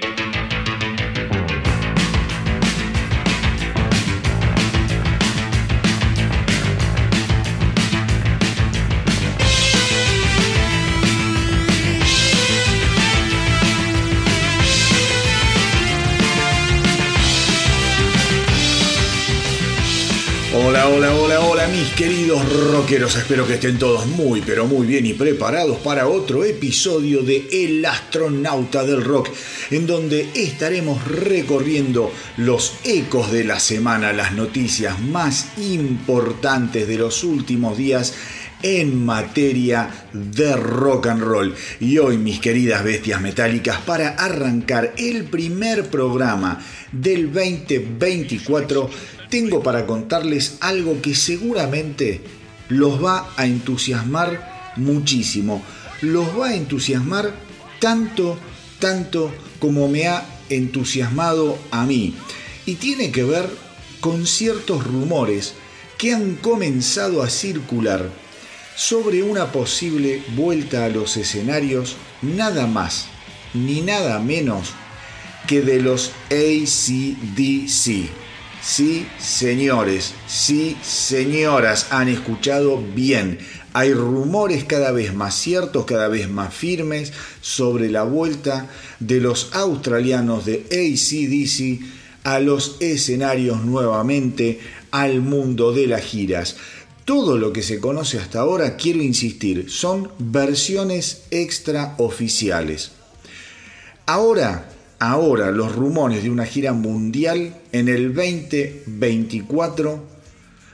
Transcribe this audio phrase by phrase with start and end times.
[0.00, 0.43] Thank you.
[22.74, 27.46] Rockeros, espero que estén todos muy pero muy bien y preparados para otro episodio de
[27.52, 29.28] El astronauta del rock,
[29.70, 37.22] en donde estaremos recorriendo los ecos de la semana, las noticias más importantes de los
[37.22, 38.12] últimos días
[38.64, 41.54] en materia de rock and roll.
[41.78, 46.60] Y hoy, mis queridas bestias metálicas, para arrancar el primer programa
[46.90, 48.90] del 2024,
[49.30, 52.20] tengo para contarles algo que seguramente
[52.68, 55.62] los va a entusiasmar muchísimo.
[56.00, 57.34] Los va a entusiasmar
[57.80, 58.38] tanto,
[58.78, 62.14] tanto como me ha entusiasmado a mí.
[62.66, 63.48] Y tiene que ver
[64.00, 65.54] con ciertos rumores
[65.98, 68.10] que han comenzado a circular
[68.76, 73.06] sobre una posible vuelta a los escenarios nada más
[73.54, 74.72] ni nada menos
[75.46, 78.23] que de los ACDC.
[78.66, 83.38] Sí, señores, sí, señoras, han escuchado bien.
[83.74, 88.70] Hay rumores cada vez más ciertos, cada vez más firmes sobre la vuelta
[89.00, 91.86] de los australianos de ACDC
[92.24, 94.60] a los escenarios nuevamente,
[94.92, 96.56] al mundo de las giras.
[97.04, 102.92] Todo lo que se conoce hasta ahora, quiero insistir, son versiones extraoficiales.
[104.06, 110.04] Ahora ahora los rumores de una gira mundial en el 2024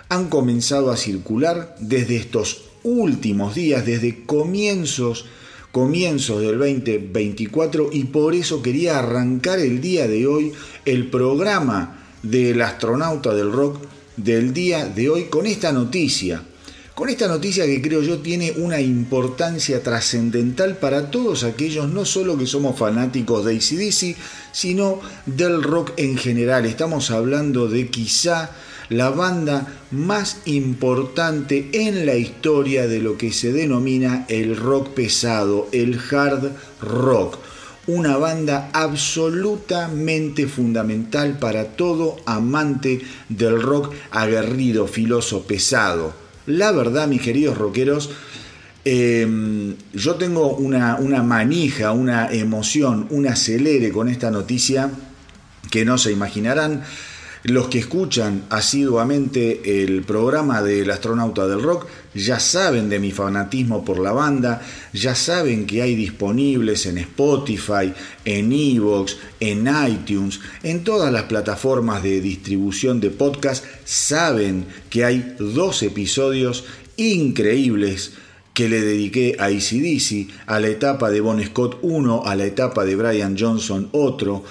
[0.08, 5.26] han comenzado a circular desde estos últimos días, desde comienzos,
[5.72, 10.52] comienzos del 2024 y por eso quería arrancar el día de hoy
[10.84, 13.78] el programa del astronauta del rock
[14.16, 16.42] del día de hoy con esta noticia
[17.00, 22.36] con esta noticia que creo yo tiene una importancia trascendental para todos aquellos, no solo
[22.36, 24.18] que somos fanáticos de ACDC,
[24.52, 26.66] sino del rock en general.
[26.66, 28.50] Estamos hablando de quizá
[28.90, 35.68] la banda más importante en la historia de lo que se denomina el rock pesado,
[35.72, 36.52] el hard
[36.82, 37.38] rock.
[37.86, 43.00] Una banda absolutamente fundamental para todo amante
[43.30, 46.19] del rock aguerrido, filoso, pesado.
[46.50, 48.10] La verdad, mis queridos rockeros,
[48.84, 54.90] em, yo tengo una, una manija, una emoción, un acelere con esta noticia
[55.70, 56.82] que no se imaginarán.
[57.42, 63.82] Los que escuchan asiduamente el programa del astronauta del rock ya saben de mi fanatismo
[63.82, 64.60] por la banda,
[64.92, 67.94] ya saben que hay disponibles en Spotify,
[68.26, 75.34] en Evox, en iTunes, en todas las plataformas de distribución de podcast, saben que hay
[75.38, 76.64] dos episodios
[76.98, 78.12] increíbles
[78.52, 82.84] que le dediqué a ACDC, a la etapa de Bon Scott 1, a la etapa
[82.84, 84.44] de Brian Johnson otro,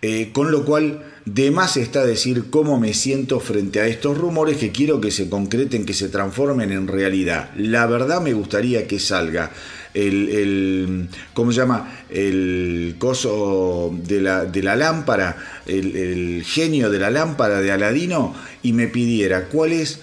[0.00, 4.56] eh, con lo cual de más está decir cómo me siento frente a estos rumores
[4.56, 7.50] que quiero que se concreten, que se transformen en realidad.
[7.56, 9.50] La verdad me gustaría que salga
[9.94, 12.04] el, ¿cómo se llama?
[12.08, 15.36] El coso de la, de la lámpara,
[15.66, 20.00] el, el genio de la lámpara de Aladino y me pidiera cuál es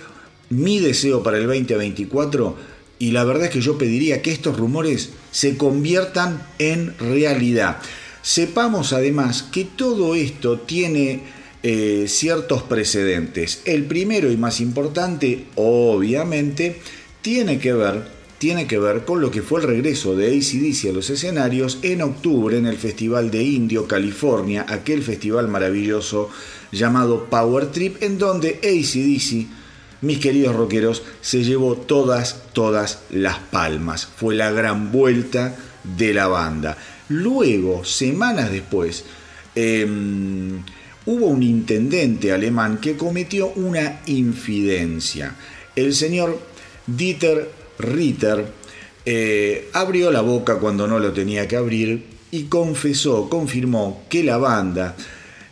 [0.50, 5.12] mi deseo para el 2024 y la verdad es que yo pediría que estos rumores
[5.32, 7.78] se conviertan en realidad.
[8.22, 11.22] Sepamos además que todo esto tiene
[11.64, 13.62] eh, ciertos precedentes.
[13.66, 16.80] El primero y más importante, obviamente,
[17.22, 20.94] tiene que ver tiene que ver con lo que fue el regreso de ACDC a
[20.94, 26.30] los escenarios en octubre en el Festival de Indio, California, aquel festival maravilloso
[26.72, 29.48] llamado Power Trip, en donde ACDC,
[30.02, 34.06] mis queridos rockeros, se llevó todas, todas las palmas.
[34.06, 35.56] Fue la gran vuelta
[35.98, 36.78] de la banda.
[37.09, 39.06] Luego, semanas después,
[39.56, 40.62] em,
[41.06, 45.36] hubo un intendente alemán que cometió una infidencia.
[45.75, 46.39] El señor
[46.86, 47.50] Dieter
[47.80, 48.45] Ritter
[49.06, 54.38] eh, abrió la boca cuando no lo tenía que abrir y confesó, confirmó que la
[54.38, 54.98] banda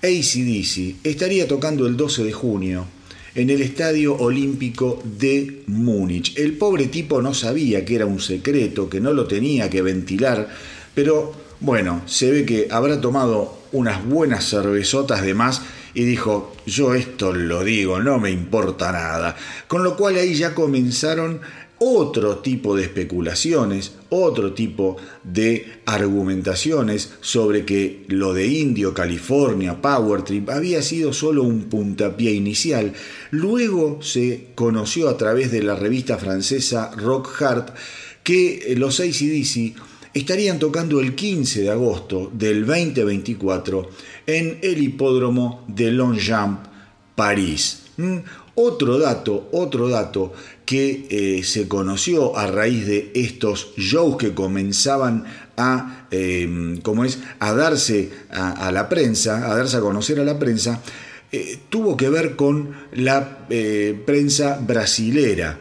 [0.01, 2.85] ACDC estaría tocando el 12 de junio
[3.33, 6.37] en el Estadio Olímpico de Múnich.
[6.37, 10.49] El pobre tipo no sabía que era un secreto, que no lo tenía que ventilar,
[10.93, 15.63] pero bueno, se ve que habrá tomado unas buenas cervezotas de más
[15.95, 19.35] y dijo, yo esto lo digo, no me importa nada.
[19.67, 21.41] Con lo cual ahí ya comenzaron
[21.79, 30.21] otro tipo de especulaciones, otro tipo de argumentaciones sobre que lo de Indio, California, Power
[30.21, 32.93] Trip había sido solo un puntapié inicial.
[33.31, 37.73] Luego se conoció a través de la revista francesa Rock Hard
[38.21, 39.75] que los ACDC
[40.15, 43.89] estarían tocando el 15 de agosto del 2024
[44.25, 46.65] en el hipódromo de Longchamp,
[47.15, 47.81] París.
[47.97, 48.17] ¿Mm?
[48.55, 50.31] Otro dato, otro dato
[50.65, 55.25] que eh, se conoció a raíz de estos shows que comenzaban
[55.57, 57.19] a, em, es?
[57.39, 60.81] a darse a, la prensa, a darse a conocer a la prensa,
[61.33, 65.59] eh, tuvo que ver con la eh, prensa brasilera,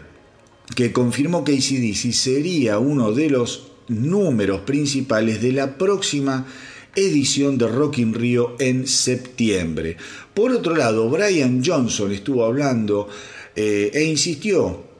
[0.77, 6.47] que confirmó que ACDC sería uno de los números principales de la próxima
[6.95, 9.97] edición de Rock in Rio en septiembre.
[10.33, 13.09] Por otro lado, Brian Johnson estuvo hablando
[13.57, 14.95] e insistió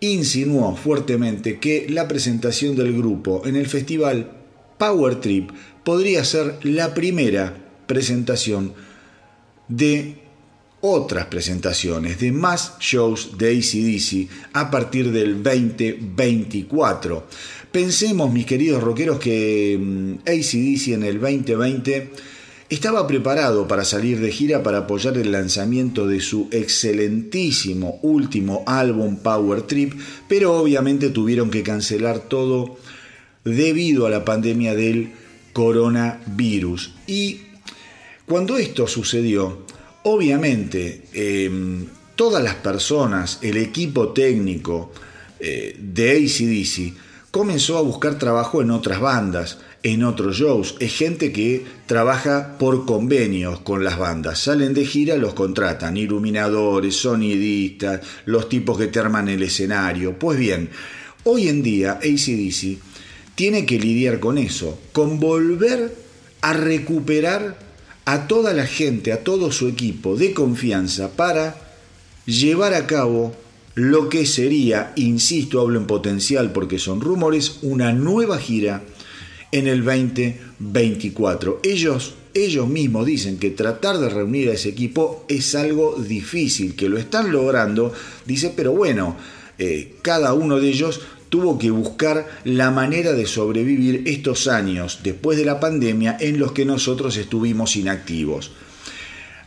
[0.00, 4.30] insinuó fuertemente que la presentación del grupo en el festival
[4.78, 5.50] Power Trip
[5.84, 7.54] podría ser la primera
[7.86, 8.74] presentación
[9.68, 10.22] de
[10.80, 17.26] otras presentaciones, de más shows de ACDC a partir del 2024.
[17.76, 22.10] Pensemos, mis queridos rockeros, que mm, ACDC en el 2020
[22.70, 29.16] estaba preparado para salir de gira para apoyar el lanzamiento de su excelentísimo último álbum
[29.16, 29.92] Power Trip,
[30.26, 32.78] pero obviamente tuvieron que cancelar todo
[33.44, 35.10] debido a la pandemia del
[35.52, 36.94] coronavirus.
[37.06, 37.42] Y
[38.24, 39.66] cuando esto sucedió,
[40.04, 41.84] obviamente em,
[42.14, 44.92] todas las personas, el equipo técnico
[45.38, 47.05] eh, de ACDC,
[47.36, 50.74] comenzó a buscar trabajo en otras bandas en otros shows.
[50.80, 54.38] Es gente que trabaja por convenios con las bandas.
[54.38, 55.98] Salen de gira, los contratan.
[55.98, 60.18] Iluminadores, sonidistas, los tipos que te arman el escenario.
[60.18, 60.70] Pues bien,
[61.24, 62.78] hoy en día ACDC
[63.34, 65.94] tiene que lidiar con eso, con volver
[66.40, 67.58] a recuperar
[68.06, 71.54] a toda la gente, a todo su equipo de confianza para
[72.24, 73.36] llevar a cabo
[73.76, 78.82] lo que sería, insisto, hablo en potencial porque son rumores, una nueva gira
[79.52, 81.60] en el 2024.
[81.62, 86.88] Ellos, ellos mismos dicen que tratar de reunir a ese equipo es algo difícil, que
[86.88, 87.92] lo están logrando,
[88.24, 89.14] dice, pero bueno,
[89.58, 95.36] eh, cada uno de ellos tuvo que buscar la manera de sobrevivir estos años después
[95.36, 98.52] de la pandemia en los que nosotros estuvimos inactivos.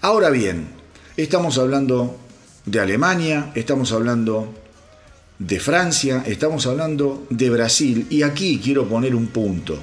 [0.01, 0.67] Ahora bien,
[1.17, 2.28] estamos hablando
[2.65, 4.53] de Alemania, estamos hablando
[5.39, 9.79] de Francia, estamos hablando de Brasil y aquí quiero poner un punto.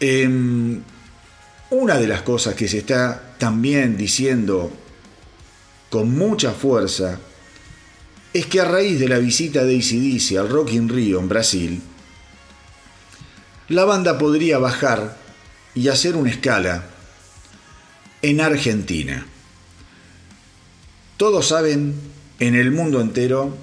[0.00, 0.80] Em,
[1.70, 4.70] una de las cosas que se está también diciendo
[5.90, 7.18] con mucha fuerza
[8.32, 11.82] es que a raíz de la visita de ACDC al Rock in Rio en Brasil,
[13.68, 15.16] la banda podría bajar
[15.74, 16.84] y hacer una escala
[18.22, 19.26] en Argentina.
[21.22, 21.94] Todos saben
[22.40, 23.56] en el mundo entero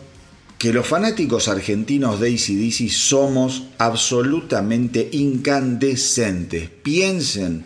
[0.57, 6.69] que los fanáticos argentinos de ACDC somos absolutamente incandescentes.
[6.69, 7.65] Piensen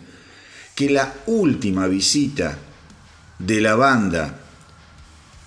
[0.74, 2.58] que la última visita
[3.38, 4.40] de la banda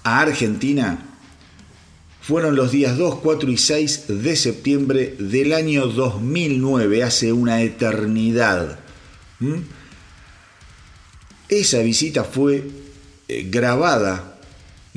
[0.05, 0.97] a Argentina
[2.21, 8.79] fueron los días 2, 4 y 6 de septiembre del año 2009, hace una eternidad.
[9.41, 9.55] ¿Mm?
[11.49, 12.63] Esa visita fue
[13.27, 14.36] eh, grabada,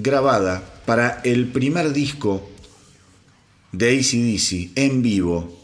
[0.02, 2.48] grabada para el primer disco
[3.72, 5.56] de ACDC en vivo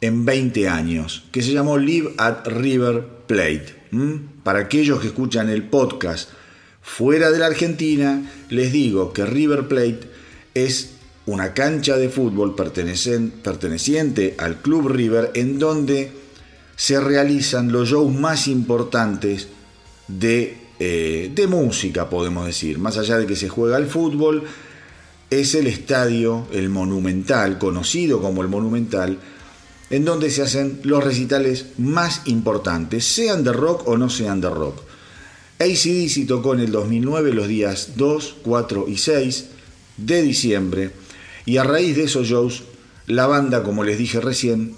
[0.00, 3.82] en 20 años, que se llamó Live at River Plate.
[4.42, 6.30] Para aquellos que escuchan el podcast
[6.80, 10.00] fuera de la Argentina, les digo que River Plate
[10.54, 10.94] es
[11.26, 16.10] una cancha de fútbol perteneciente al Club River en donde
[16.74, 19.46] se realizan los shows más importantes
[20.08, 22.76] de eh, de música, podemos decir.
[22.76, 24.42] Más allá de que se juega el fútbol,
[25.30, 29.16] es el estadio, el monumental, conocido como el monumental,
[29.90, 34.50] en donde se hacen los recitales más importantes, sean de rock o no sean de
[34.50, 34.80] rock.
[35.60, 39.44] ACDC tocó en el 2009 los días 2, 4 y 6
[39.98, 40.90] de diciembre
[41.46, 42.64] y a raíz de esos shows,
[43.06, 44.74] la banda, como les dije recién,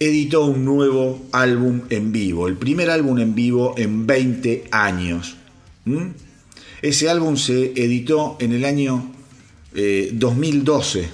[0.00, 5.36] editó un nuevo álbum en vivo, el primer álbum en vivo en 20 años.
[6.82, 9.10] Ese álbum se editó en el año
[10.12, 11.00] 2012.
[11.00, 11.08] Eh,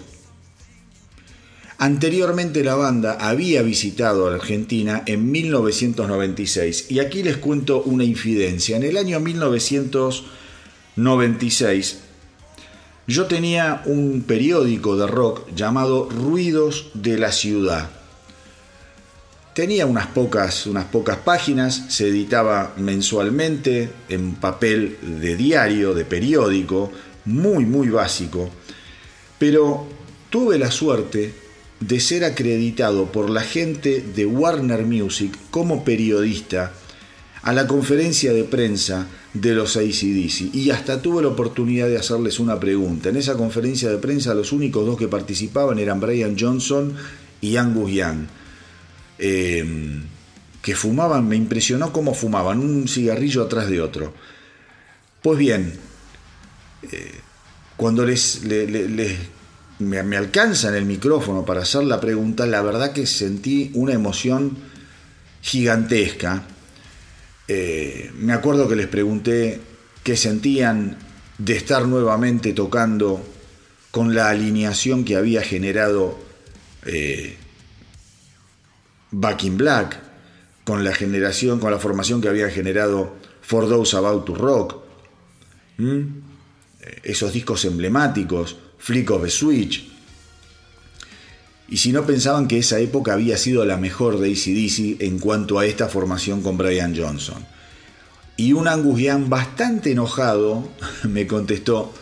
[1.79, 8.77] Anteriormente la banda había visitado a Argentina en 1996 y aquí les cuento una infidencia.
[8.77, 11.99] En el año 1996
[13.07, 17.91] yo tenía un periódico de rock llamado Ruidos de la Ciudad.
[19.55, 26.91] Tenía unas pocas, unas pocas páginas, se editaba mensualmente en papel de diario, de periódico,
[27.25, 28.51] muy, muy básico.
[29.39, 29.87] Pero
[30.29, 31.33] tuve la suerte
[31.79, 36.73] de ser acreditado por la gente de Warner Music como periodista
[37.43, 42.41] a la conferencia de prensa de los ACDC y hasta tuve la oportunidad de hacerles
[42.41, 43.11] una pregunta.
[43.11, 46.95] En esa conferencia de prensa los únicos dos que participaban eran Brian Johnson
[47.41, 48.27] y Angus Young,
[49.19, 50.05] em,
[50.63, 54.15] que fumaban, me impresionó cómo fumaban, un cigarrillo atrás de otro.
[55.23, 55.75] Pues bien,
[56.91, 57.21] eh,
[57.77, 58.43] cuando les,
[59.79, 64.57] me, alcanzan el micrófono para hacer la pregunta, la verdad que sentí una emoción
[65.43, 66.45] gigantesca
[67.47, 69.61] eh, me acuerdo que les pregunté
[70.03, 70.97] qué sentían
[71.37, 73.23] de estar nuevamente tocando
[73.91, 76.19] con la alineación que había generado
[76.87, 77.37] eh,
[79.17, 80.01] Back in Black,
[80.65, 84.77] con la generación, con la formación que había generado For Those About to Rock,
[87.03, 89.89] esos discos emblemáticos, Flick of the Switch.
[91.69, 95.59] Y si no pensaban que esa época había sido la mejor de ACDC en cuanto
[95.59, 97.47] a esta formación con Brian Johnson.
[98.37, 100.69] Y un Angus bastante enojado
[101.09, 101.95] me contestó,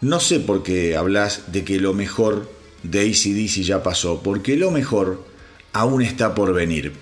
[0.00, 2.50] no sé por qué hablas de que lo mejor
[2.82, 5.33] de ACDC ya pasó, porque lo mejor
[5.74, 6.92] aún está por venir.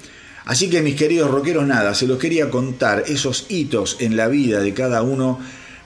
[0.45, 4.59] Así que mis queridos rockeros, nada, se los quería contar esos hitos en la vida
[4.61, 5.39] de cada uno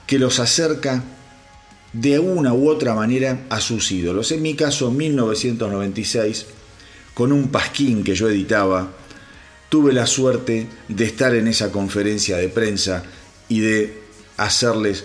[0.07, 1.03] que los acerca
[1.93, 4.31] de una u otra manera a sus ídolos.
[4.31, 6.47] En mi caso, 1996,
[7.13, 8.91] con un pasquín que yo editaba,
[9.69, 13.03] tuve la suerte de estar en esa conferencia de prensa
[13.49, 14.01] y de
[14.37, 15.03] hacerles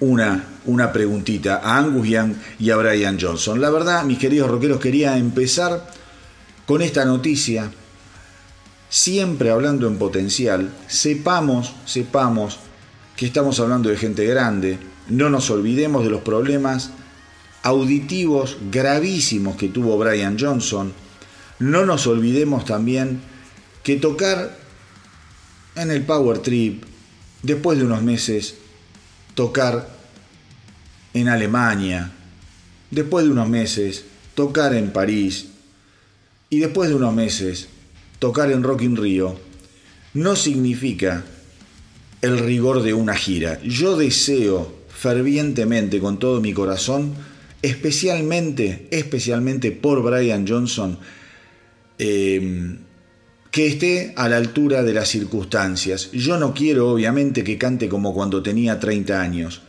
[0.00, 3.60] una, una preguntita a Angus Young y a Brian Johnson.
[3.60, 5.90] La verdad, mis queridos rockeros, quería empezar
[6.68, 7.72] con esta noticia.
[8.90, 12.58] Siempre hablando en potencial, sepamos, sepamos
[13.16, 16.90] que estamos hablando de gente grande, no nos olvidemos de los problemas
[17.62, 20.92] auditivos gravísimos que tuvo Brian Johnson.
[21.58, 23.22] No nos olvidemos también
[23.82, 24.54] que tocar
[25.74, 26.84] en el Power Trip,
[27.42, 28.56] después de unos meses,
[29.34, 29.88] tocar
[31.14, 32.12] en Alemania,
[32.90, 35.46] después de unos meses, tocar en París,
[36.50, 37.68] y después de unos meses,
[38.18, 39.38] tocar en Rock in Rio,
[40.14, 41.24] no significa
[42.22, 43.60] el rigor de una gira.
[43.62, 47.14] Yo deseo fervientemente con todo mi corazón,
[47.62, 50.98] especialmente, especialmente por Brian Johnson,
[51.98, 52.76] eh,
[53.50, 56.10] que esté a la altura de las circunstancias.
[56.12, 59.62] Yo no quiero, obviamente, que cante como cuando tenía 30 años.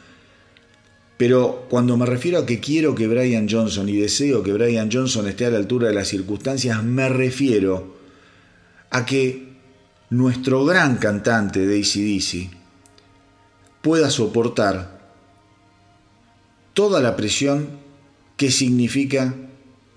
[1.20, 5.28] Pero cuando me refiero a que quiero que Brian Johnson y deseo que Brian Johnson
[5.28, 7.98] esté a la altura de las circunstancias, me refiero
[8.90, 9.50] a que
[10.12, 12.50] nuestro gran cantante de ACDC
[13.82, 14.98] pueda soportar
[16.74, 17.68] toda la presión
[18.38, 19.36] que significa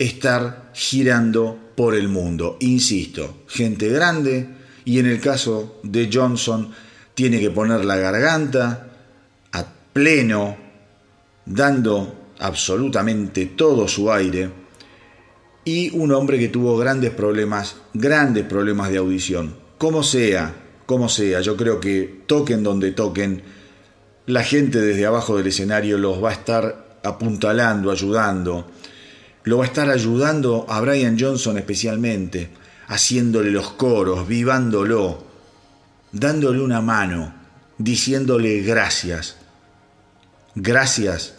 [0.01, 2.57] estar girando por el mundo.
[2.59, 4.49] Insisto, gente grande
[4.85, 6.73] y en el caso de Johnson
[7.15, 8.89] tiene que poner la garganta
[9.53, 10.62] a pleno,
[11.47, 14.51] dando absolutamente todo su aire
[15.65, 19.55] y un hombre que tuvo grandes problemas, grandes problemas de audición.
[19.79, 20.55] Como sea,
[20.87, 23.43] como sea, yo creo que toquen donde toquen,
[24.27, 28.71] la gente desde abajo del escenario los va a estar apuntalando, ayudando.
[29.45, 32.51] Lo va a estar ayudando a Brian Johnson especialmente,
[32.87, 35.25] haciéndole los coros, vivándolo,
[36.13, 37.35] dándole una mano,
[37.79, 39.37] diciéndole gracias.
[40.55, 41.35] Gracias,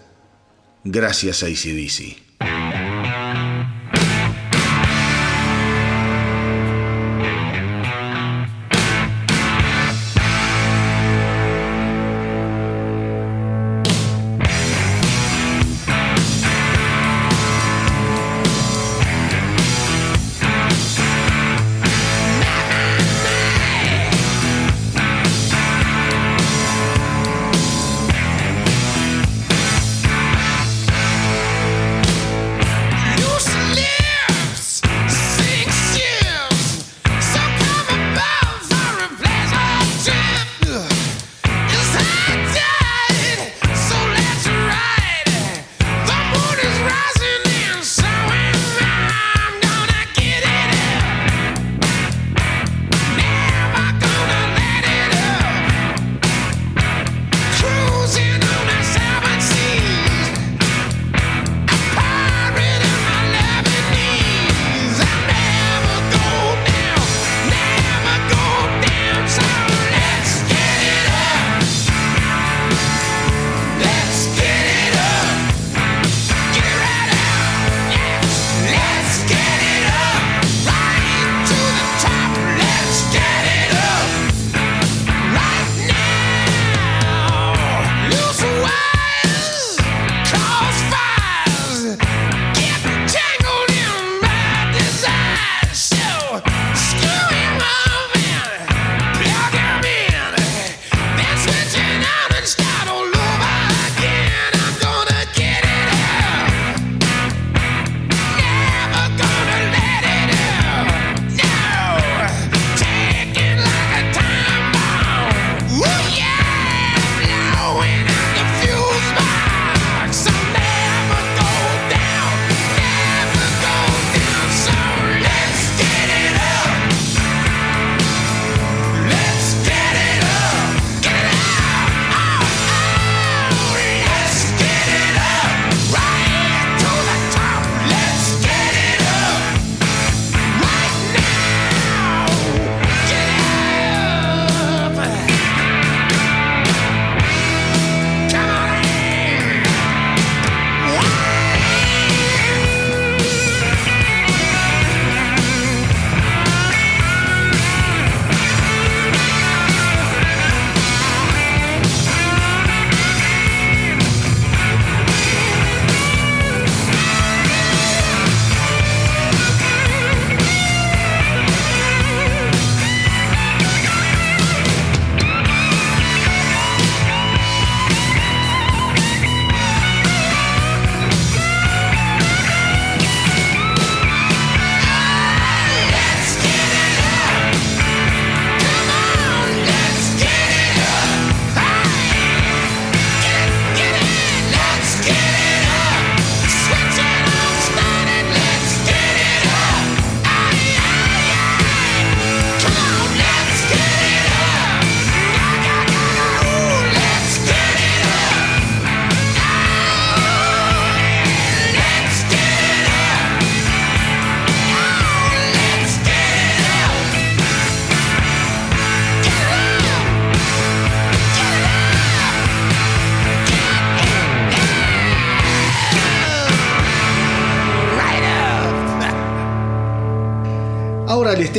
[0.84, 2.23] gracias a ICDC.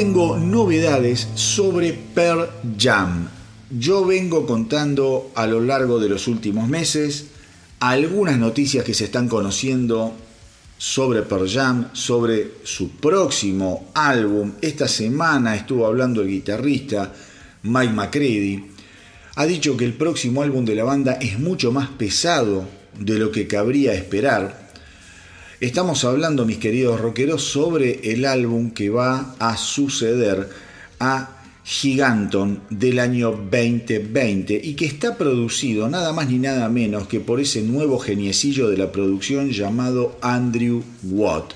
[0.04, 3.26] Tengo novedades sobre Per Jam.
[3.70, 7.28] Yo vengo contando a lo largo de los últimos meses
[7.80, 10.12] algunas noticias que se están conociendo
[10.76, 14.52] sobre Per Jam, sobre su próximo álbum.
[14.60, 17.10] Esta semana estuvo hablando el guitarrista
[17.62, 18.62] Mike McCready.
[19.36, 22.68] Ha dicho que el próximo álbum de la banda es mucho más pesado
[23.00, 24.63] de lo que cabría esperar.
[25.64, 30.46] Estamos hablando, mis queridos rockeros, sobre el álbum que va a suceder
[31.00, 37.18] a Giganton del año 2020 y que está producido nada más ni nada menos que
[37.18, 41.54] por ese nuevo geniecillo de la producción llamado Andrew Watt,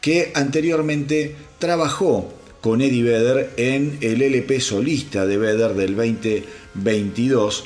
[0.00, 7.64] que anteriormente trabajó con Eddie Vedder en el LP solista de Vedder del 2022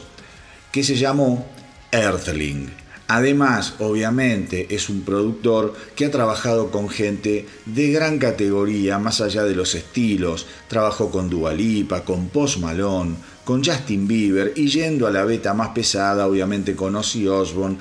[0.72, 1.46] que se llamó
[1.92, 2.85] Earthling.
[3.08, 9.44] Además, obviamente, es un productor que ha trabajado con gente de gran categoría, más allá
[9.44, 10.46] de los estilos.
[10.68, 13.14] Trabajó con Dua Lipa, con Post Malone,
[13.44, 17.78] con Justin Bieber y yendo a la beta más pesada, obviamente con Ozzy Osbourne,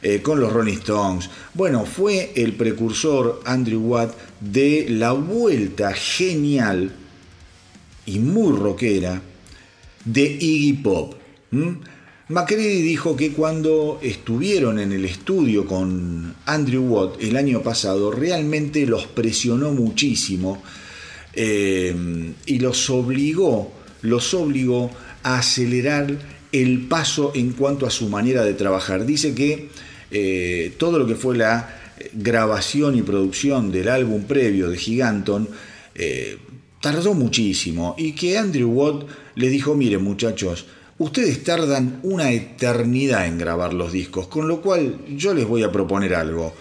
[0.00, 1.28] eh, con los Rolling Stones.
[1.54, 6.92] Bueno, fue el precursor Andrew Watt de la vuelta genial
[8.06, 9.20] y muy rockera
[10.04, 11.14] de Iggy Pop.
[12.30, 18.84] Macready dijo que cuando estuvieron en el estudio con Andrew Watt el año pasado, realmente
[18.84, 20.62] los presionó muchísimo
[21.32, 21.94] eh,
[22.44, 24.90] y los obligó, los obligó
[25.22, 26.18] a acelerar
[26.52, 29.06] el paso en cuanto a su manera de trabajar.
[29.06, 29.70] Dice que
[30.10, 31.78] eh, todo lo que fue la
[32.12, 35.48] grabación y producción del álbum previo de Giganton
[35.94, 36.36] eh,
[36.82, 40.66] tardó muchísimo y que Andrew Watt le dijo, miren muchachos,
[40.98, 45.70] Ustedes tardan una eternidad en grabar los discos, con lo cual yo les voy a
[45.70, 46.52] proponer algo.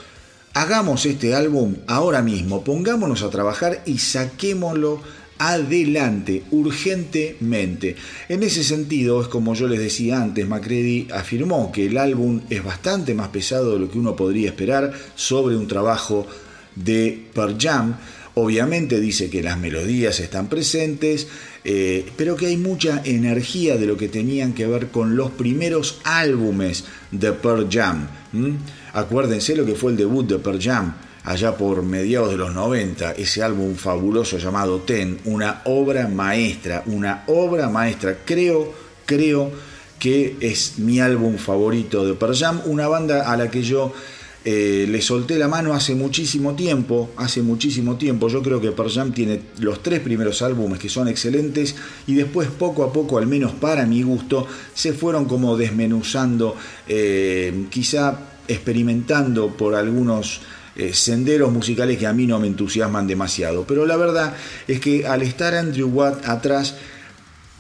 [0.54, 5.02] Hagamos este álbum ahora mismo, pongámonos a trabajar y saquémoslo
[5.40, 7.96] adelante, urgentemente.
[8.30, 12.64] En ese sentido, es como yo les decía antes, Macready afirmó que el álbum es
[12.64, 16.28] bastante más pesado de lo que uno podría esperar sobre un trabajo
[16.76, 17.98] de Per Jam.
[18.36, 21.28] Obviamente dice que las melodías están presentes,
[21.70, 26.00] eh, pero que hay mucha energía de lo que tenían que ver con los primeros
[26.06, 28.08] álbumes de Pearl Jam.
[28.94, 33.12] Acuérdense lo que fue el debut de Pearl Jam allá por mediados de los 90,
[33.12, 38.74] ese álbum fabuloso llamado Ten, una obra maestra, una obra maestra, creo,
[39.06, 39.52] creo
[40.00, 43.92] que es mi álbum favorito de Pearl Jam, una banda a la que yo
[44.50, 48.30] eh, le solté la mano hace muchísimo tiempo, hace muchísimo tiempo.
[48.30, 51.76] Yo creo que Pearl Jam tiene los tres primeros álbumes que son excelentes
[52.08, 56.56] y después poco a poco, al menos para mi gusto, se fueron como desmenuzando,
[56.88, 60.40] eh, quizá experimentando por algunos
[60.78, 63.66] eh, senderos musicales que a mí no me entusiasman demasiado.
[63.68, 64.34] Pero la verdad
[64.66, 66.76] es que al estar Andrew Watt atrás,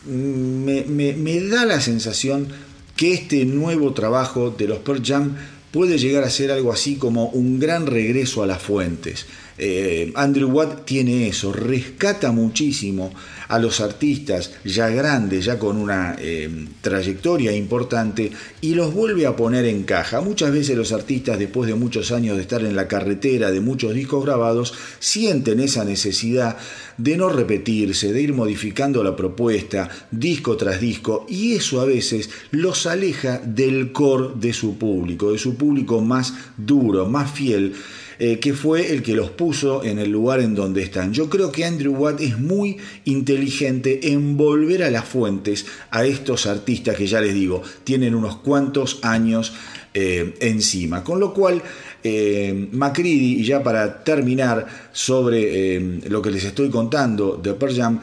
[0.05, 2.47] mm, me, me da la sensación
[2.95, 5.35] que este nuevo trabajo de los Pearl Jam
[5.77, 9.27] puede llegar a ser algo así como un gran regreso a las fuentes.
[9.59, 13.13] Eh, Andrew Watt tiene eso, rescata muchísimo
[13.47, 16.49] a los artistas ya grandes, ya con una eh,
[16.81, 20.19] trayectoria importante, y los vuelve a poner en caja.
[20.21, 23.93] Muchas veces los artistas, después de muchos años de estar en la carretera, de muchos
[23.93, 26.57] discos grabados, sienten esa necesidad
[26.97, 32.29] de no repetirse, de ir modificando la propuesta disco tras disco, y eso a veces
[32.51, 37.73] los aleja del core de su público, de su público más duro, más fiel
[38.19, 41.13] eh, que fue el que los puso en el lugar en donde están.
[41.13, 46.47] Yo creo que Andrew Watt es muy inteligente en volver a las fuentes a estos
[46.47, 49.53] artistas que ya les digo, tienen unos cuantos años
[49.93, 51.03] eh, encima.
[51.03, 51.61] Con lo cual,
[52.07, 57.75] eh, Macready, y ya para terminar sobre eh, lo que les estoy contando de Pearl
[57.75, 57.99] Jam,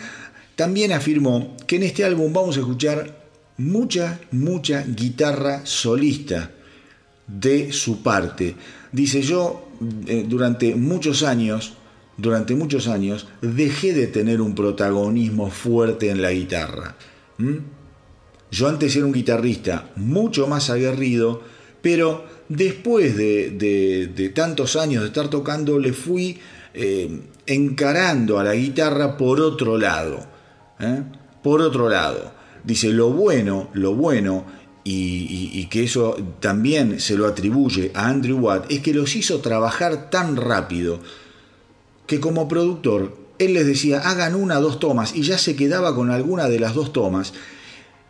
[0.56, 3.24] también afirmó que en este álbum vamos a escuchar
[3.56, 6.50] mucha, mucha guitarra solista
[7.26, 8.54] de su parte.
[8.92, 9.68] Dice yo,
[10.06, 11.74] eh, durante muchos años,
[12.16, 16.96] durante muchos años, dejé de tener un protagonismo fuerte en la guitarra.
[18.50, 21.42] Yo antes era un guitarrista mucho más aguerrido,
[21.82, 26.38] pero después de, tantos años de estar tocando, le fui
[26.72, 30.24] eh, encarando a la guitarra por otro lado.
[30.80, 31.02] ¿eh?
[31.42, 32.33] Por otro lado.
[32.62, 34.44] Dice, lo bueno, lo bueno
[34.85, 40.11] y, que eso también se lo atribuye a Andrew Watt, es que los hizo trabajar
[40.11, 41.00] tan rápido
[42.07, 46.11] que como productor él les decía hagan una, dos tomas y ya se quedaba con
[46.11, 47.33] alguna de las dos tomas.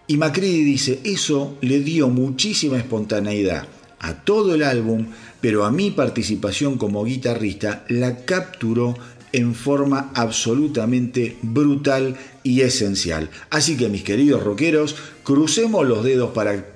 [0.06, 3.66] Y Macready dice, eso le dio muchísima espontaneidad
[4.04, 5.06] a todo el álbum,
[5.40, 8.94] pero a mi participación como guitarrista la capturó
[9.32, 13.30] en forma absolutamente brutal y esencial.
[13.50, 16.66] Así que mis queridos rockeros, crucemos los dedos para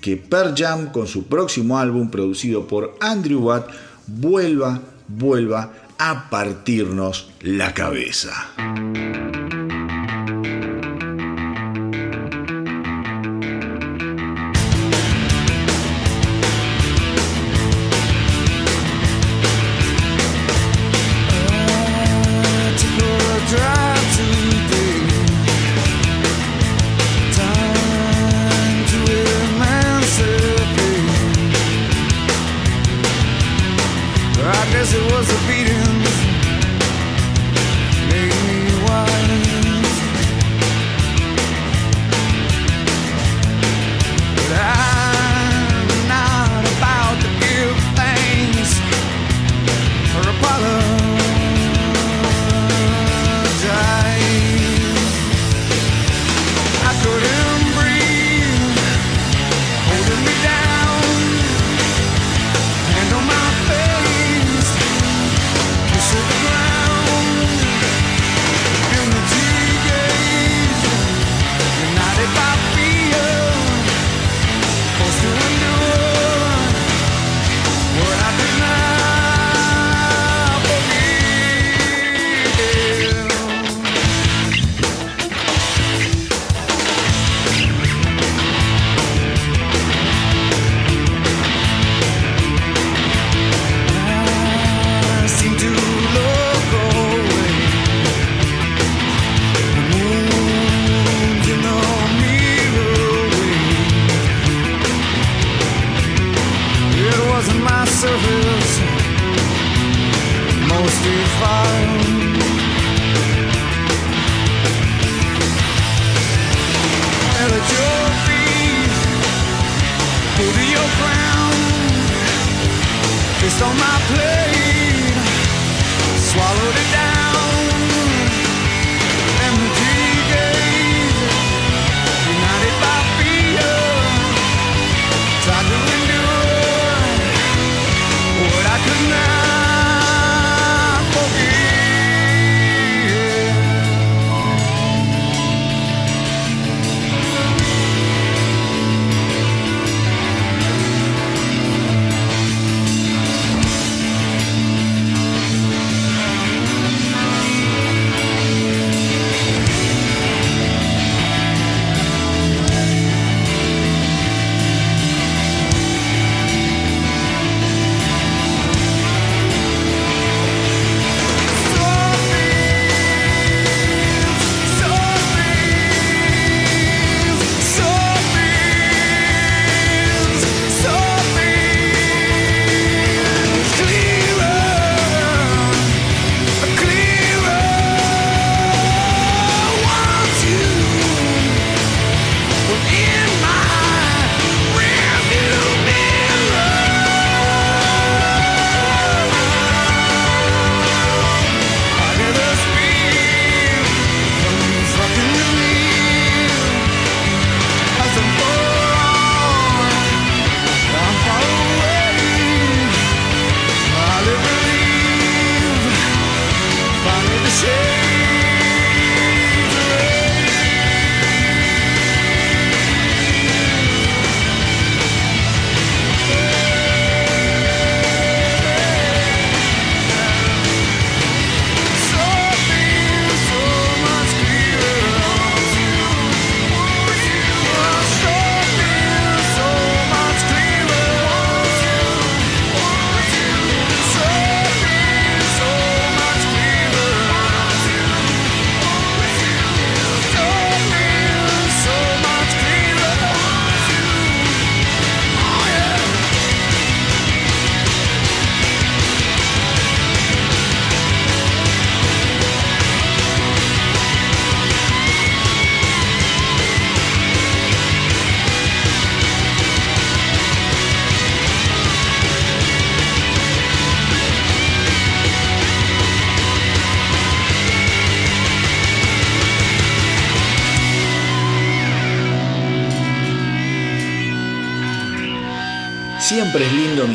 [0.00, 3.68] que Pearl Jam con su próximo álbum producido por Andrew Watt
[4.06, 9.25] vuelva, vuelva a partirnos la cabeza.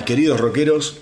[0.03, 0.97] Queridos rockeros,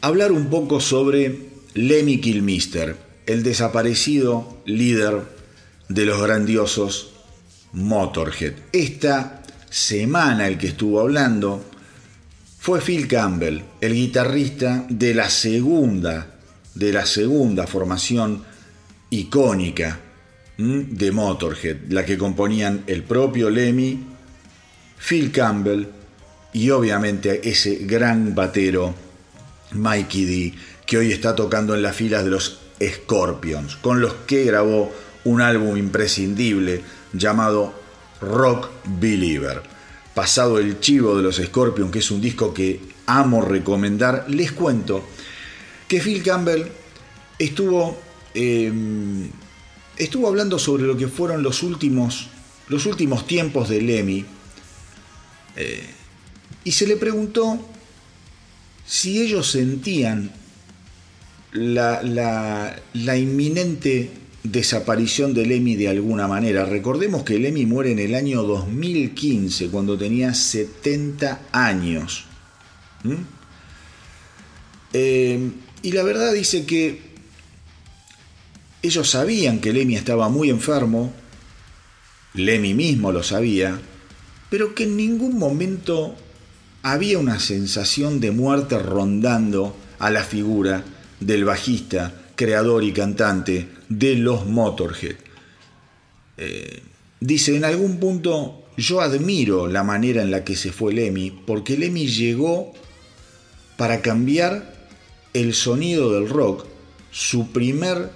[0.00, 2.96] hablar un poco sobre Lemmy Kilmister,
[3.26, 5.22] el desaparecido líder
[5.88, 7.12] de los grandiosos
[7.72, 8.54] Motorhead.
[8.72, 11.64] Esta semana el que estuvo hablando
[12.58, 16.38] fue Phil Campbell, el guitarrista de la segunda,
[16.74, 18.44] de la segunda formación
[19.10, 20.00] icónica
[20.56, 23.98] de Motorhead, la que componían el propio Lemmy,
[24.98, 25.86] Phil Campbell
[26.52, 28.94] y obviamente ese gran batero
[29.72, 30.54] Mikey D,
[30.86, 34.92] que hoy está tocando en las filas de los Scorpions, con los que grabó
[35.24, 36.82] un álbum imprescindible
[37.12, 37.74] llamado
[38.20, 39.62] Rock Believer.
[40.14, 45.04] Pasado el chivo de los Scorpions, que es un disco que amo recomendar, les cuento
[45.86, 46.64] que Phil Campbell
[47.38, 47.98] estuvo,
[48.34, 49.28] em,
[49.96, 52.28] estuvo hablando sobre lo que fueron los últimos,
[52.68, 54.24] los últimos tiempos de Lemmy
[55.56, 55.97] eh,
[56.68, 57.58] y se le preguntó
[58.84, 60.30] si ellos sentían
[61.52, 62.02] la,
[62.92, 64.10] la, inminente
[64.42, 66.66] desaparición de Lemmy de alguna manera.
[66.66, 72.26] Recordemos que Lemmy muere en el año 2015, cuando tenía 70 años.
[73.02, 73.14] ¿Mm?
[74.92, 75.50] Eh,
[75.80, 77.00] y la verdad dice que
[78.82, 81.14] ellos sabían que Lemmy estaba muy enfermo,
[82.34, 83.80] Lemmy mismo lo sabía,
[84.50, 86.14] pero que en ningún momento
[86.82, 90.84] había una sensación de muerte rondando a la figura
[91.20, 95.16] del bajista, creador y cantante de los Motorhead.
[96.36, 96.82] Eh,
[97.20, 101.76] dice, en algún punto yo admiro la manera en la que se fue Lemmy, porque
[101.76, 102.72] Lemmy llegó
[103.76, 104.72] para cambiar
[105.34, 106.66] el sonido del rock.
[107.10, 108.10] Su primer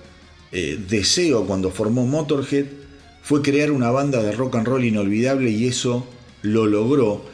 [0.52, 2.66] eh, deseo cuando formó Motorhead
[3.22, 6.06] fue crear una banda de rock and roll inolvidable y eso
[6.42, 7.24] lo logró.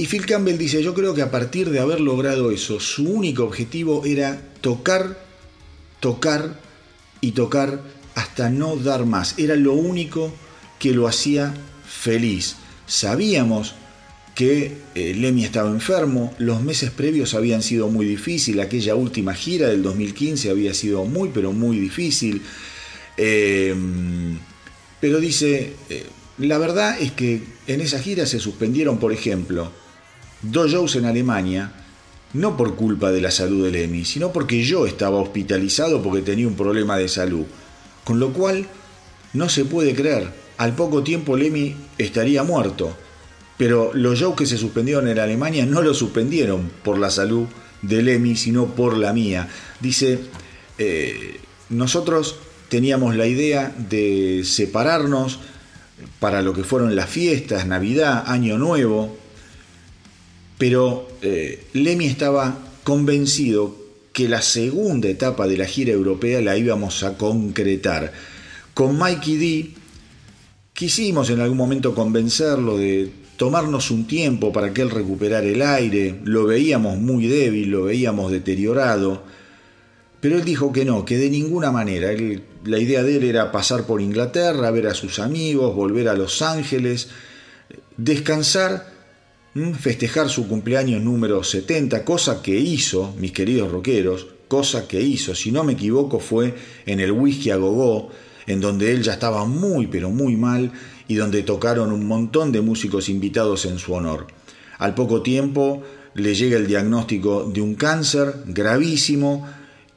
[0.00, 3.42] Y Phil Campbell dice, yo creo que a partir de haber logrado eso, su único
[3.42, 5.18] objetivo era tocar,
[5.98, 6.60] tocar
[7.20, 7.82] y tocar
[8.14, 9.36] hasta no dar más.
[9.38, 10.32] Era lo único
[10.78, 11.52] que lo hacía
[11.84, 12.54] feliz.
[12.86, 13.74] Sabíamos
[14.36, 19.66] que eh, Lemmy estaba enfermo, los meses previos habían sido muy difíciles, aquella última gira
[19.66, 22.42] del 2015 había sido muy, pero muy difícil.
[23.16, 24.38] Em,
[25.00, 26.06] pero dice, eh,
[26.38, 29.72] la verdad es que en esa gira se suspendieron, por ejemplo,
[30.42, 31.72] dos shows en Alemania,
[32.34, 36.46] no por culpa de la salud de Lemmy, sino porque yo estaba hospitalizado porque tenía
[36.46, 37.44] un problema de salud.
[38.04, 38.66] Con lo cual,
[39.32, 42.96] no se puede creer, al poco tiempo Lemmy estaría muerto.
[43.56, 47.46] Pero los shows que se suspendieron en Alemania no lo suspendieron por la salud
[47.82, 49.48] de Lemmy, sino por la mía.
[49.80, 50.20] Dice,
[50.78, 52.36] eh, nosotros
[52.68, 55.40] teníamos la idea de separarnos,
[56.20, 59.17] para lo que fueron las fiestas, Navidad, Año Nuevo,
[60.58, 63.76] pero eh, Lemmy estaba convencido
[64.12, 68.12] que la segunda etapa de la gira europea la íbamos a concretar.
[68.74, 69.70] Con Mikey D
[70.72, 76.20] quisimos en algún momento convencerlo de tomarnos un tiempo para que él recuperara el aire,
[76.24, 79.22] lo veíamos muy débil, lo veíamos deteriorado,
[80.20, 82.10] pero él dijo que no, que de ninguna manera.
[82.64, 86.42] la idea de él era pasar por Inglaterra, ver a sus amigos, volver a Los
[86.42, 87.08] Ángeles,
[87.96, 88.97] descansar,
[89.78, 95.52] festejar su cumpleaños número 70, cosa que hizo, mis queridos rockeros, cosa que hizo, si
[95.52, 96.54] no me equivoco, fue
[96.86, 98.10] en el Whisky a Gogó,
[98.46, 100.72] en donde él ya estaba muy, pero muy mal
[101.06, 104.26] y donde tocaron un montón de músicos invitados en su honor.
[104.78, 105.82] Al poco tiempo
[106.14, 109.46] le llega el diagnóstico de un cáncer gravísimo,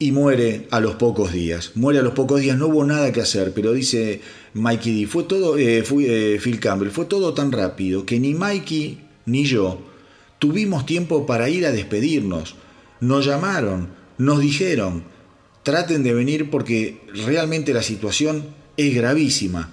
[0.02, 1.72] y muere a los pocos días.
[1.76, 4.20] Muere a los pocos días, no hubo nada que hacer, pero dice
[4.52, 8.34] Mikey D, fue todo, eh, fue, eh, Phil Campbell, fue todo tan rápido que ni
[8.34, 9.92] Mikey ni yo
[10.42, 12.56] tuvimos tiempo para ir a despedirnos.
[12.98, 15.04] Nos llamaron, nos dijeron,
[15.62, 19.70] traten de venir porque realmente la situación es gravísima.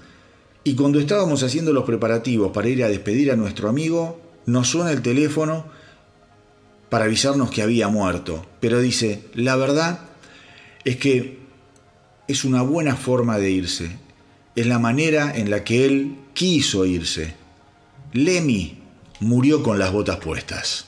[0.64, 4.92] Y cuando estábamos haciendo los preparativos para ir a despedir a nuestro amigo, nos suena
[4.92, 5.66] el teléfono
[6.90, 8.46] para avisarnos que había muerto.
[8.60, 10.02] Pero dice, la verdad
[10.86, 11.40] es que
[12.28, 13.98] es una buena forma de irse.
[14.56, 17.34] Es la manera en la que él quiso irse.
[18.14, 18.79] Lemmy
[19.20, 20.86] murió con las botas puestas.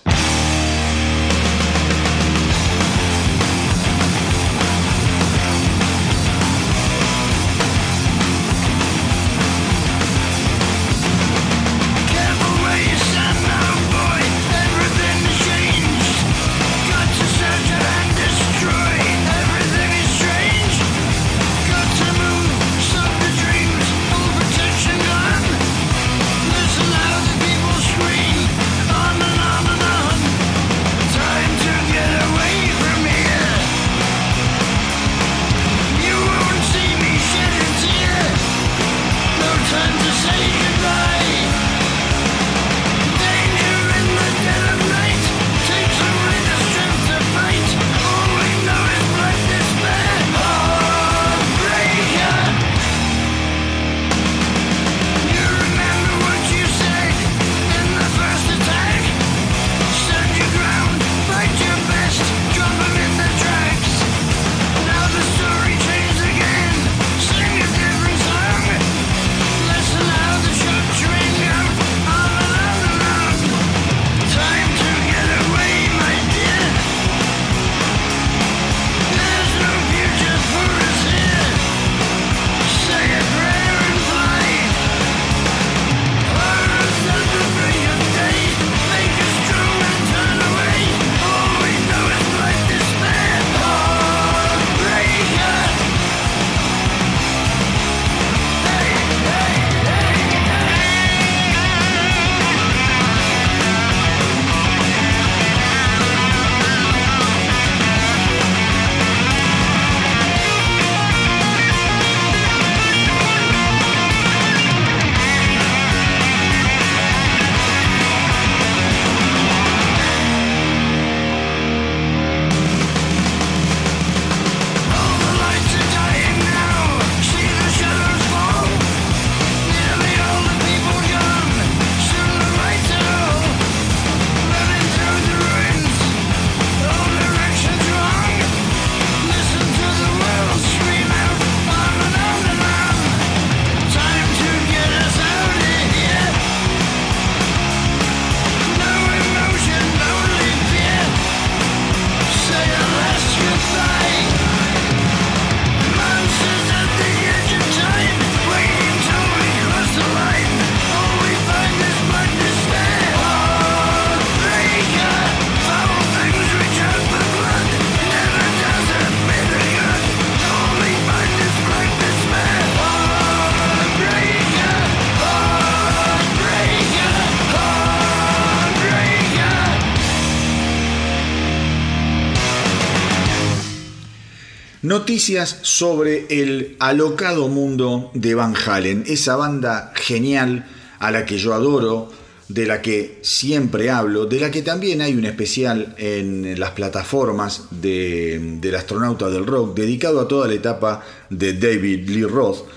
[184.91, 190.65] Noticias sobre el alocado mundo de Van Halen, esa banda genial
[190.99, 192.11] a la que yo adoro,
[192.49, 197.67] de la que siempre hablo, de la que también hay un especial en las plataformas
[197.71, 202.67] del astronauta del rock, dedicado a toda la etapa de David Lee Roth.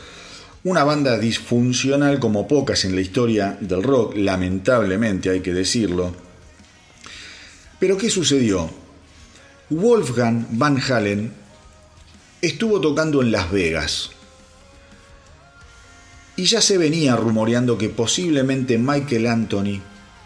[0.63, 6.15] Una banda disfuncional como pocas en la historia del rock, lamentablemente hay que decirlo.
[7.81, 8.71] Pero ¿qué sucedió?
[9.69, 11.44] Wolfgang Van Halen
[12.47, 14.11] estuvo tocando en Las Vegas.
[16.37, 19.81] Y ya se venía rumoreando que posiblemente Michael Anthony,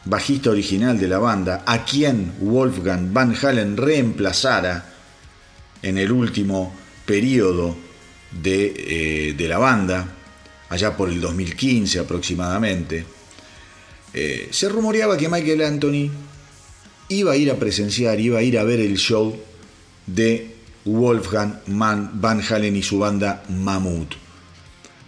[0.04, 4.94] bajista original de la banda, a quien Wolfgang Van Halen reemplazara
[5.82, 7.76] en el último periodo
[8.30, 10.08] de, eh, la banda,
[10.70, 13.04] allá por el 2015 aproximadamente,
[14.14, 16.10] eh, se rumoreaba que Michael Anthony
[17.08, 19.38] iba a ir a presenciar, iba a ir a ver el show
[20.06, 20.57] de
[20.88, 24.14] Wolfgang Van Halen y su banda Mammoth.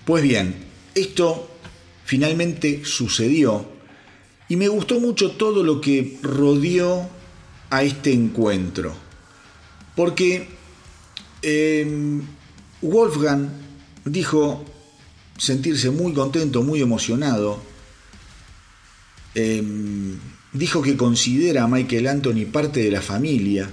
[0.05, 0.55] Pues bien,
[0.95, 1.49] esto
[2.05, 3.67] finalmente sucedió
[4.49, 7.09] y me gustó mucho todo lo que rodeó
[7.71, 8.93] a este encuentro.
[9.95, 10.49] Porque
[11.43, 12.23] em,
[12.83, 13.49] Wolfgang
[14.05, 14.65] dijo
[15.39, 17.63] sentirse muy contento, muy emocionado.
[19.35, 20.19] Em,
[20.53, 23.71] dijo que considera a Michael Anthony parte de la familia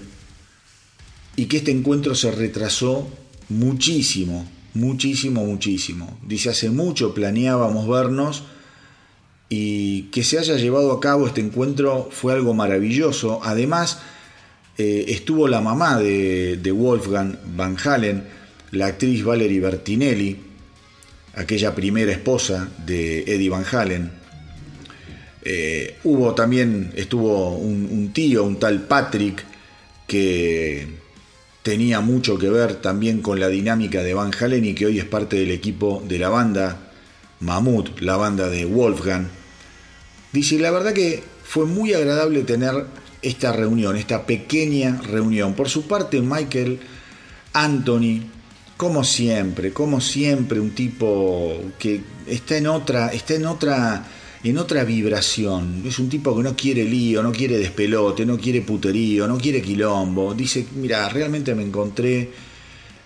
[1.38, 3.07] y que este encuentro se retrasó
[3.47, 6.19] muchísimo, muchísimo, muchísimo.
[6.27, 8.43] Dice, hace mucho planeábamos vernos
[9.47, 13.39] y que se haya llevado a cabo este encuentro fue algo maravilloso.
[13.43, 13.99] Además,
[14.79, 18.23] eh, estuvo la mamá de, Wolfgang Van Halen,
[18.71, 20.38] la actriz Valerie Bertinelli,
[21.35, 24.11] aquella primera esposa de Eddie Van Halen.
[25.43, 29.45] Eh, hubo también, estuvo un tío, un tal Patrick,
[30.07, 30.96] que
[31.68, 35.03] tenía mucho que ver también con la dinámica de Van Halen y que hoy es
[35.03, 36.93] parte del equipo de la banda
[37.41, 39.28] Mammoth, la banda de Wolfgang.
[40.32, 42.86] Dice, la verdad que fue muy agradable tener
[43.22, 45.55] esta reunión, esta pequeña reunión.
[45.55, 46.80] Por su parte, Michael
[47.51, 48.22] Anthony,
[48.78, 54.05] como siempre, como siempre, un tipo que está en otra, está en otra
[54.43, 55.83] en otra vibración.
[55.85, 59.61] Es un tipo que no quiere lío, no quiere despelote, no quiere puterío, no quiere
[59.61, 60.33] quilombo.
[60.33, 62.29] Dice, mira, realmente me encontré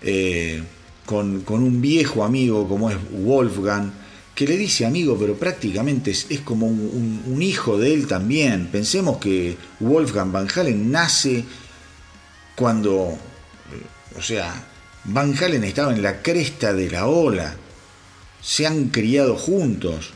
[0.01, 0.61] eh,
[1.05, 3.91] con, un viejo amigo como es Wolfgang,
[4.35, 8.67] que le dice amigo, pero prácticamente es, como un, un, hijo de él también.
[8.71, 11.43] Pensemos que Wolfgang Van Halen nace
[12.55, 13.17] cuando,
[13.71, 14.67] eh, o sea,
[15.05, 17.55] Van Halen estaba en la cresta de la ola.
[18.41, 20.13] Se han criado juntos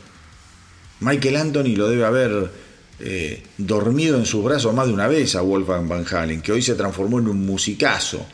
[1.00, 2.50] Michael Anthony lo debe haber
[2.98, 6.62] eh, dormido en sus brazos más de una vez a Wolfgang Van Halen, que hoy
[6.62, 8.26] se transformó en un musicazo.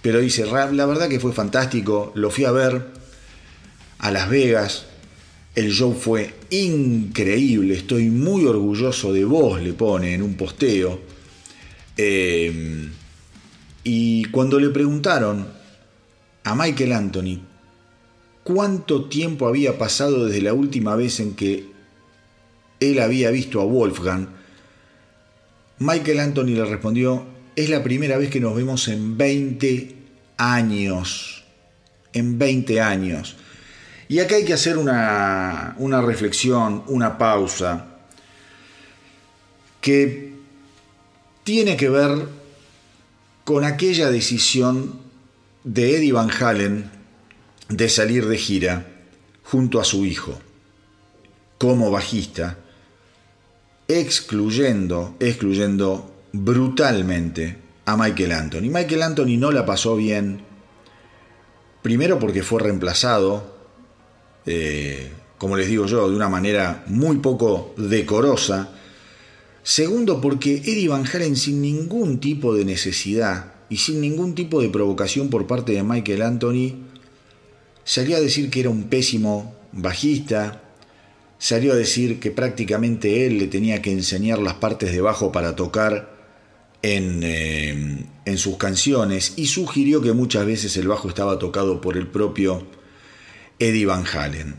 [0.00, 2.86] Pero dice, la verdad que fue fantástico, lo fui a ver
[3.98, 4.86] a Las Vegas,
[5.54, 11.00] el show fue increíble, estoy muy orgulloso de vos, le pone en un posteo.
[11.96, 12.90] Em,
[13.82, 15.46] y cuando le preguntaron
[16.42, 17.40] a Michael Anthony
[18.42, 21.73] cuánto tiempo había pasado desde la última vez en que
[22.90, 24.28] él había visto a Wolfgang,
[25.78, 27.26] Michael Anthony le respondió,
[27.56, 29.96] es la primera vez que nos vemos en 20
[30.36, 31.44] años,
[32.12, 33.36] en 20 años.
[34.08, 37.86] Y acá hay que hacer una, una reflexión, una pausa,
[39.80, 40.34] que
[41.42, 42.26] tiene que ver
[43.44, 45.00] con aquella decisión
[45.64, 46.90] de Eddie Van Halen
[47.68, 48.86] de salir de gira
[49.42, 50.38] junto a su hijo
[51.58, 52.58] como bajista
[53.88, 58.70] excluyendo, excluyendo brutalmente a Michael Anthony.
[58.70, 60.40] Michael Anthony no la pasó bien,
[61.82, 63.54] primero porque fue reemplazado,
[64.46, 68.70] eh, como les digo yo, de una manera muy poco decorosa.
[69.62, 74.68] Segundo, porque Eddie Van Halen sin ningún tipo de necesidad y sin ningún tipo de
[74.68, 76.74] provocación por parte de Michael Anthony,
[77.82, 80.63] salía a decir que era un pésimo bajista,
[81.44, 85.54] salió a decir que prácticamente él le tenía que enseñar las partes de bajo para
[85.54, 86.16] tocar
[86.80, 91.98] en, eh, en, sus canciones y sugirió que muchas veces el bajo estaba tocado por
[91.98, 92.66] el propio
[93.58, 94.54] Eddie Van Halen.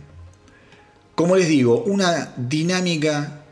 [1.15, 3.45] Como les digo, una dinámica,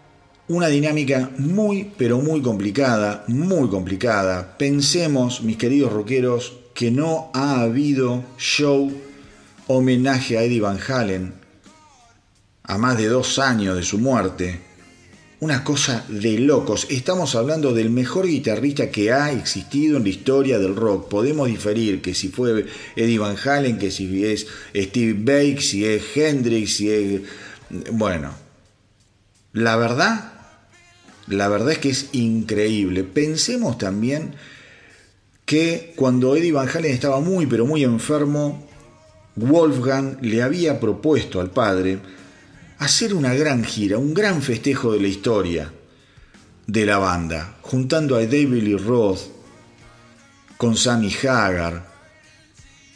[0.47, 4.59] una dinámica muy, pero muy complicada, muy complicada.
[4.59, 8.91] Pensemos, mis queridos rockeros, que no ha habido show
[9.65, 11.42] homenaje a Eddie Van Halen
[12.63, 14.59] a más de dos años de su muerte,
[15.39, 16.87] una cosa de locos.
[16.89, 21.09] Estamos hablando del mejor guitarrista que ha existido en la historia del rock.
[21.09, 26.01] Podemos diferir que si fue Eddie Van Halen, que si es Steve Bake, si es
[26.15, 27.21] Hendrix, si es...
[27.91, 28.33] Bueno,
[29.51, 30.31] la verdad,
[31.27, 33.03] la verdad es que es increíble.
[33.03, 34.35] Pensemos también
[35.45, 38.65] que cuando Eddie Van Halen estaba muy, pero muy enfermo,
[39.35, 41.99] Wolfgang le había propuesto al padre
[42.83, 45.71] hacer una gran gira, un gran festejo de la historia
[46.67, 49.19] de la banda, juntando a David Lee Roth
[50.57, 51.85] con Sammy Hagar,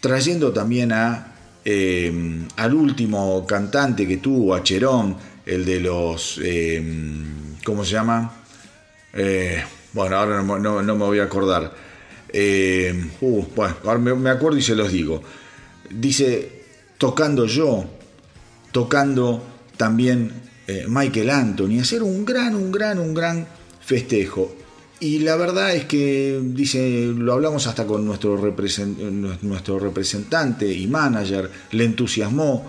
[0.01, 5.15] trayendo también a, eh, al último cantante que tuvo, a Cherón,
[5.45, 6.83] el de los, eh,
[7.63, 8.43] ¿cómo se llama?
[9.13, 9.63] Eh,
[9.93, 11.73] bueno, ahora no, me voy a acordar.
[12.33, 15.23] Uh, bueno, ahora me acuerdo y se los digo.
[15.89, 16.63] Dice,
[16.97, 17.85] tocando yo,
[18.71, 20.31] tocando también
[20.67, 23.47] eh, Michael Anthony, hacer un gran, un gran, un gran
[23.79, 24.53] festejo.
[24.99, 28.35] Y la verdad es que, dice, lo hablamos hasta con nuestro,
[29.41, 32.65] nuestro representante y manager, le entusiasmó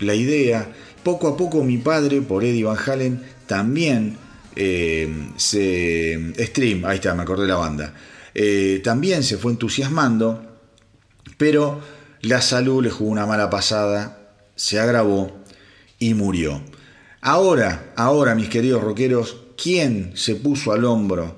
[0.00, 0.70] la idea.
[1.02, 4.16] Poco a poco mi padre, por Eddie Van Halen, también
[4.56, 6.34] eh, se...
[6.38, 7.94] Stream, ahí está, me acordé la banda.
[8.34, 10.44] Eh, también se fue entusiasmando,
[11.38, 11.80] pero
[12.20, 15.43] la salud le jugó una mala pasada, se agravó
[16.04, 16.60] y murió.
[17.22, 21.36] Ahora, ahora, mis queridos rockeros, ¿quién se puso al hombro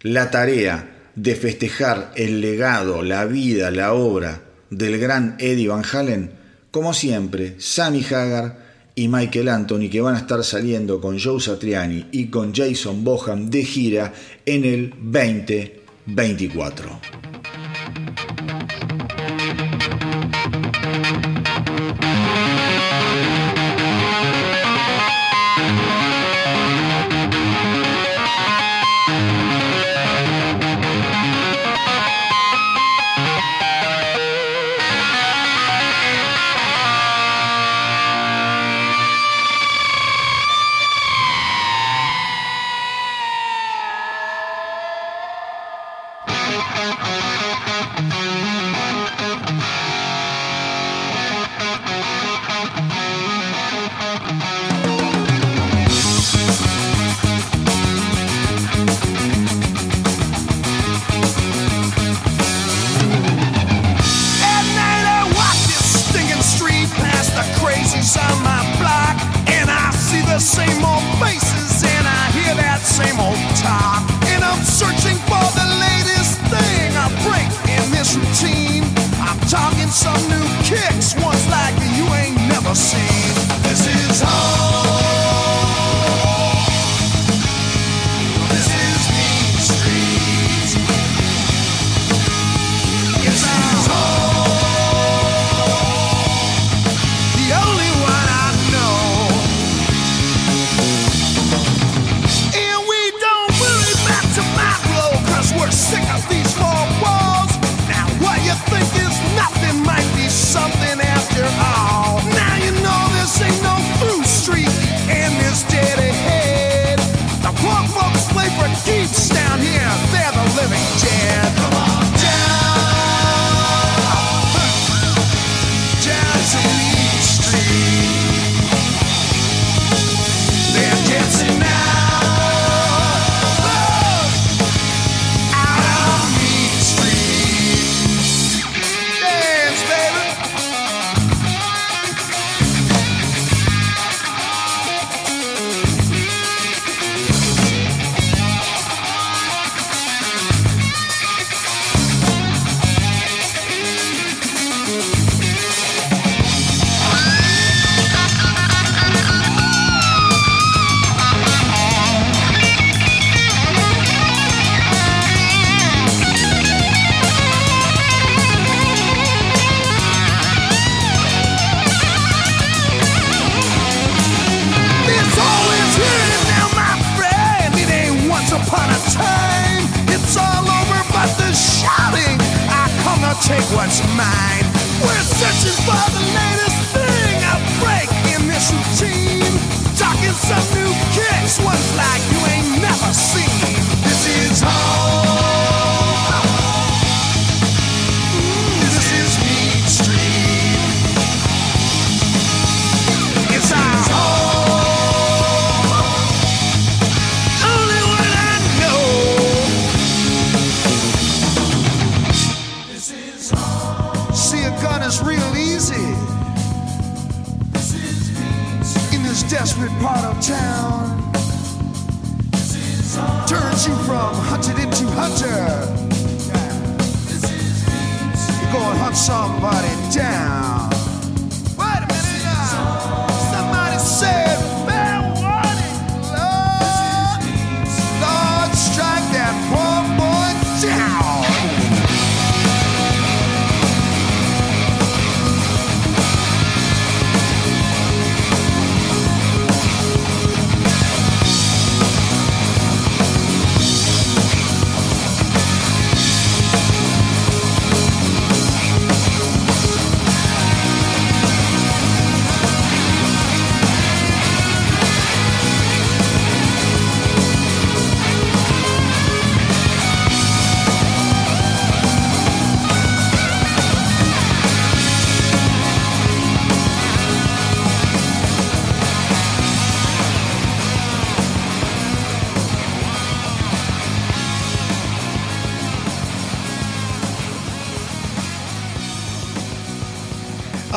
[0.00, 6.30] la tarea de festejar el legado, la vida, la obra del gran Eddie Van Halen?
[6.70, 8.64] Como siempre, Sammy Hagar
[8.94, 13.50] y Michael Anthony, que van a estar saliendo con Joe Satriani y con Jason Boham
[13.50, 14.14] de gira
[14.46, 17.33] en el 2024.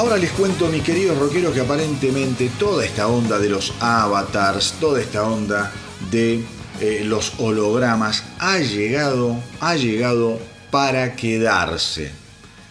[0.07, 5.01] Ahora les cuento, mis queridos rockeros, que aparentemente toda esta onda de los avatars, toda
[5.01, 5.69] esta onda
[6.09, 6.39] de
[6.79, 10.39] eh, los hologramas ha llegado, ha llegado
[10.71, 12.09] para quedarse.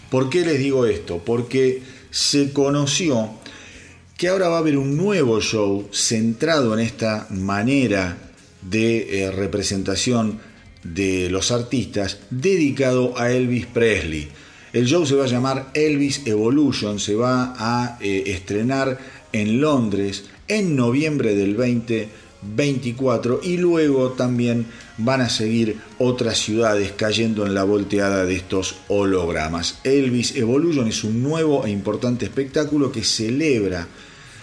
[0.08, 1.18] ¿Por qué les digo esto?
[1.18, 3.32] Porque se conoció
[4.16, 8.16] que ahora va a haber un nuevo show centrado en esta manera
[8.62, 10.40] de eh, representación
[10.82, 14.30] de los artistas dedicado a Elvis Presley.
[14.76, 18.98] El show se va a llamar Elvis Evolution, se va a eh, estrenar
[19.32, 24.66] en Londres en noviembre del 2024 y luego también
[24.98, 29.78] van a seguir otras ciudades cayendo en la volteada de estos hologramas.
[29.82, 33.88] Elvis Evolution es un nuevo e importante espectáculo que celebra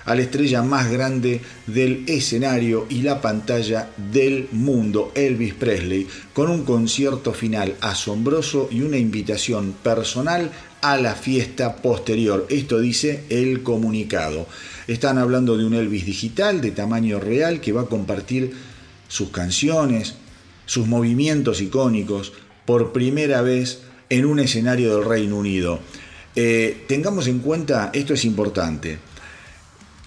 [0.05, 6.49] a la estrella más grande del escenario y la pantalla del mundo, Elvis Presley, con
[6.49, 10.51] un concierto final asombroso y una invitación personal
[10.81, 12.45] a la fiesta posterior.
[12.49, 14.47] Esto dice el comunicado.
[14.87, 18.51] Están hablando de un Elvis digital de tamaño real que va a compartir
[19.07, 20.15] sus canciones,
[20.65, 22.33] sus movimientos icónicos
[22.65, 25.79] por primera vez en un escenario del Reino Unido.
[26.35, 28.97] Eh, tengamos en cuenta, esto es importante,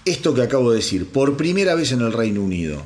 [0.07, 2.83] esto que acabo de decir, por primera vez en el Reino Unido,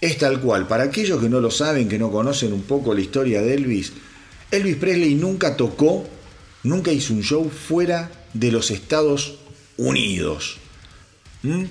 [0.00, 0.66] es tal cual.
[0.66, 3.92] Para aquellos que no lo saben, que no conocen un poco la historia de Elvis,
[4.50, 6.04] Elvis Presley nunca tocó,
[6.62, 9.38] nunca hizo un show fuera de los Estados
[9.76, 10.58] Unidos.
[11.42, 11.64] ¿Mm?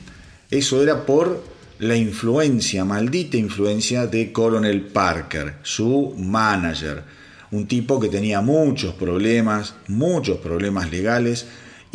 [0.52, 1.44] Eso era por
[1.80, 7.04] la influencia, maldita influencia de Coronel Parker, su manager.
[7.52, 11.46] Un tipo que tenía muchos problemas, muchos problemas legales,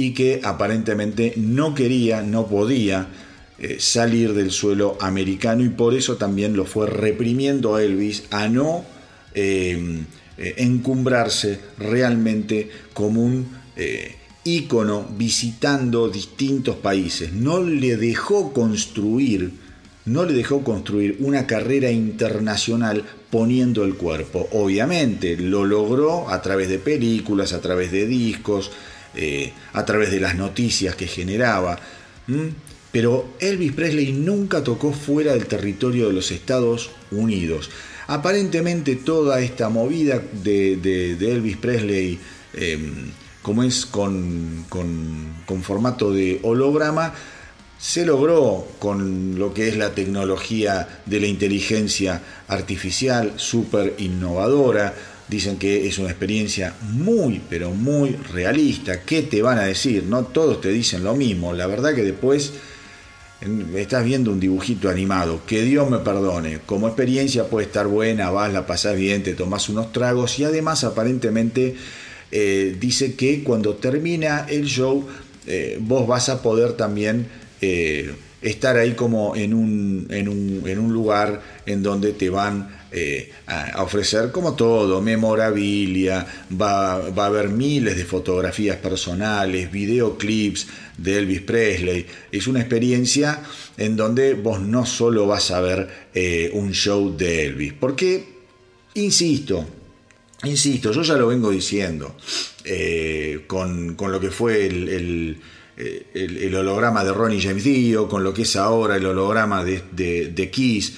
[0.00, 3.08] y que aparentemente no quería, no podía
[3.58, 8.48] eh, salir del suelo americano y por eso también lo fue reprimiendo a Elvis a
[8.48, 8.82] no
[9.34, 10.06] em,
[10.38, 13.46] eh, encumbrarse realmente como un
[13.76, 17.34] eh, ícono visitando distintos países.
[17.34, 19.52] No le dejó construir,
[20.06, 24.48] no le dejó construir una carrera internacional poniendo el cuerpo.
[24.52, 28.70] Obviamente lo logró a través de películas, a través de discos,
[29.14, 31.78] eh, a través de las noticias que generaba.
[32.92, 37.70] Pero Elvis Presley nunca tocó fuera del territorio de los Estados Unidos.
[38.08, 42.18] Aparentemente toda esta movida de, Elvis Presley,
[42.54, 47.14] em, como es con, con, formato de holograma,
[47.78, 54.92] se logró con lo que es la tecnología de la inteligencia artificial súper innovadora,
[55.30, 59.02] Dicen que es una experiencia muy, pero muy realista.
[59.02, 60.04] ¿Qué te van a decir?
[60.04, 61.52] No todos te dicen lo mismo.
[61.52, 62.52] La verdad que después
[63.76, 65.42] estás viendo un dibujito animado.
[65.46, 66.58] Que Dios me perdone.
[66.66, 70.82] Como experiencia puede estar buena, vas, la pasas bien, te tomas unos tragos y además
[70.82, 71.76] aparentemente
[72.32, 75.06] eh, dice que cuando termina el show
[75.46, 77.28] eh, vos vas a poder también...
[77.60, 82.79] Eh, estar ahí como en un, en un, en un lugar en donde te van
[82.92, 86.26] eh, a ofrecer como todo, memorabilia,
[86.60, 90.66] va, va, a haber miles de fotografías personales, videoclips
[90.96, 92.04] de Elvis Presley.
[92.32, 93.42] Es una experiencia
[93.76, 98.24] en donde vos no solo vas a ver eh, un show de Elvis, porque,
[98.94, 99.64] insisto,
[100.42, 102.16] insisto, yo ya lo vengo diciendo,
[102.64, 105.38] eh, con, lo que fue el,
[105.76, 110.32] el, holograma de Ronnie James Dio, con lo que es ahora el holograma de, de,
[110.34, 110.94] de Kiss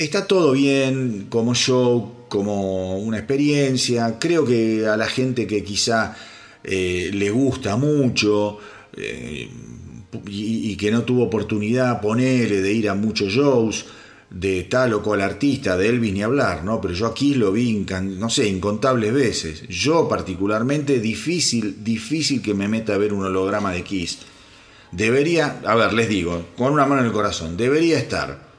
[0.00, 4.18] Está todo bien como show, como una experiencia.
[4.18, 6.16] Creo que a la gente que quizá
[6.64, 8.56] eh, le gusta mucho
[8.96, 9.46] eh,
[10.26, 13.84] y, que no tuvo oportunidad, ponele, de ir a muchos shows
[14.30, 16.80] de tal o cual artista, de Elvis ni hablar, ¿no?
[16.80, 19.68] Pero yo aquí lo vi, no sé, incontables veces.
[19.68, 24.20] Yo particularmente, difícil, difícil que me meta a ver un holograma de Kiss.
[24.92, 28.49] Debería, a ver, les digo, con una mano en el corazón, debería estar,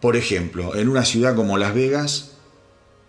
[0.00, 2.32] por ejemplo, en una ciudad como Las Vegas,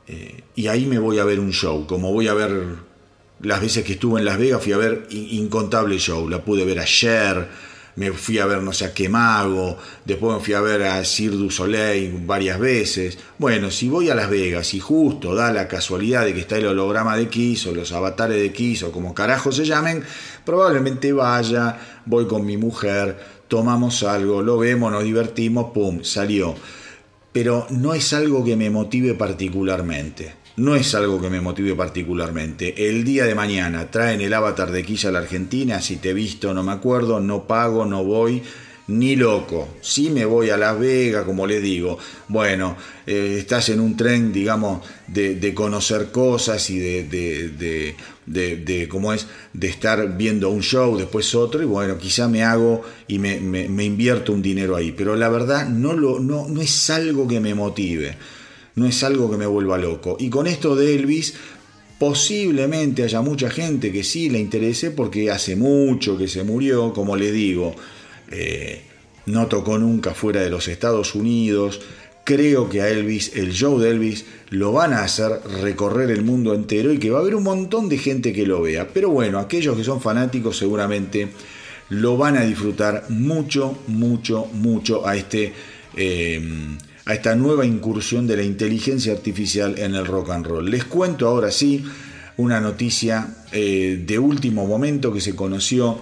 [0.07, 2.51] eh, y ahí me voy a ver un show, como voy a ver
[3.41, 6.79] las veces que estuve en Las Vegas, fui a ver incontables shows, la pude ver
[6.79, 7.47] ayer,
[7.95, 11.03] me fui a ver no sé a qué mago, después me fui a ver a
[11.03, 13.17] Cirque du Soleil varias veces.
[13.37, 16.67] Bueno, si voy a Las Vegas y justo da la casualidad de que está el
[16.67, 20.03] holograma de Kiss o los avatares de Kiss o como carajo se llamen,
[20.45, 23.17] probablemente vaya, voy con mi mujer,
[23.47, 26.55] tomamos algo, lo vemos, nos divertimos, pum, salió.
[27.31, 32.89] Pero no es algo que me motive particularmente no es algo que me motive particularmente.
[32.89, 36.13] El día de mañana traen el avatar de Quilla a la Argentina, si te he
[36.13, 38.43] visto no me acuerdo, no pago, no voy,
[38.87, 39.67] ni loco.
[39.81, 42.75] Si me voy a Las Vegas, como les digo, bueno,
[43.05, 47.95] eh, estás en un tren, digamos, de, conocer cosas y de, de,
[48.57, 52.83] de, cómo es, de estar viendo un show, después otro, y bueno, quizá me hago
[53.07, 53.35] y me,
[53.83, 54.91] invierto un dinero ahí.
[54.91, 58.17] Pero la verdad no, lo, no, no es algo que me motive
[58.73, 60.17] no es algo que me vuelva loco.
[60.19, 61.33] Y con esto de Elvis,
[61.99, 67.15] posiblemente haya mucha gente que sí le interese porque hace mucho que se murió, como
[67.15, 67.75] le digo,
[68.31, 68.81] eh,
[69.25, 71.81] no tocó nunca fuera de los Estados Unidos.
[72.23, 76.53] Creo que a Elvis, el show de Elvis, lo van a hacer recorrer el mundo
[76.53, 78.87] entero y que va a haber un montón de gente que lo vea.
[78.93, 81.29] Pero bueno, aquellos que son fanáticos seguramente
[81.89, 85.53] lo van a disfrutar mucho, mucho, mucho a este...
[85.95, 86.41] Eh,
[87.05, 90.69] a esta nueva incursión de la inteligencia artificial en el rock and roll.
[90.69, 91.83] Les cuento ahora sí
[92.37, 95.99] una noticia eh, de último momento que se conoció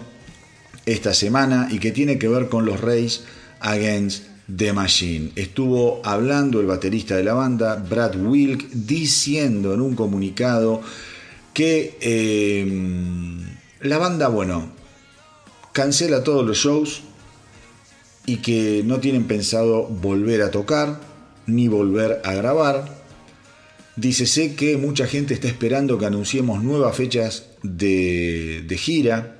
[0.91, 3.23] esta semana y que tiene que ver con los Rays
[3.59, 4.23] Against
[4.55, 5.31] the Machine.
[5.35, 10.81] Estuvo hablando el baterista de la banda, Brad Wilk, diciendo en un comunicado
[11.53, 12.65] que eh,
[13.81, 14.71] la banda, bueno,
[15.73, 17.01] cancela todos los shows
[18.25, 20.99] y que no tienen pensado volver a tocar
[21.45, 22.99] ni volver a grabar.
[23.95, 29.38] Dícese que mucha gente está esperando que anunciemos nuevas fechas de, gira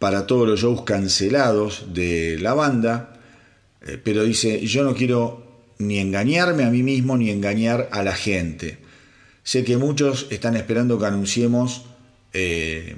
[0.00, 3.20] para todos los shows cancelados de la banda,
[3.86, 5.46] eh, pero dice, yo no quiero
[5.78, 8.78] ni engañarme a mí mismo ni engañar a la gente.
[9.42, 11.84] Sé que muchos están esperando que anunciemos
[12.32, 12.96] eh,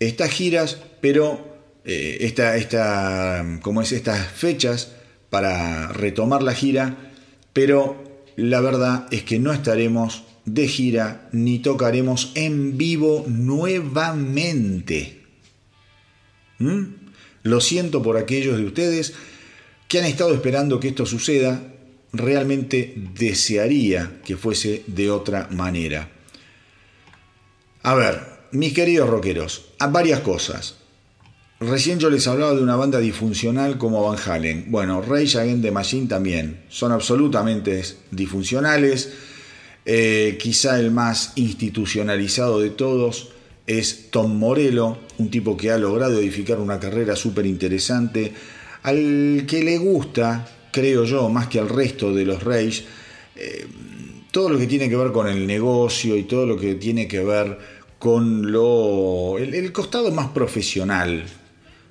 [0.00, 4.92] estas giras, pero eh, esta, esta, como es, estas fechas
[5.28, 7.12] para retomar la gira,
[7.52, 8.02] pero
[8.36, 15.17] la verdad es que no estaremos de gira ni tocaremos en vivo nuevamente.
[16.58, 16.84] ¿Mm?
[17.42, 19.14] Lo siento por aquellos de ustedes
[19.88, 21.62] que han estado esperando que esto suceda,
[22.12, 26.10] realmente desearía que fuese de otra manera.
[27.82, 28.20] A ver,
[28.52, 30.76] mis queridos rockeros, varias cosas.
[31.60, 34.66] Recién yo les hablaba de una banda disfuncional como Van Halen.
[34.68, 36.64] Bueno, Rage Against the Machine también.
[36.68, 39.12] Son absolutamente disfuncionales.
[39.84, 43.30] Eh, quizá el más institucionalizado de todos
[43.68, 48.32] es Tom Morello, un tipo que ha logrado edificar una carrera súper interesante,
[48.82, 52.84] al que le gusta, creo yo, más que al resto de los Rage,
[53.36, 53.66] eh,
[54.32, 57.22] todo lo que tiene que ver con el negocio y todo lo que tiene que
[57.22, 57.58] ver
[57.98, 61.24] con lo, el costado más profesional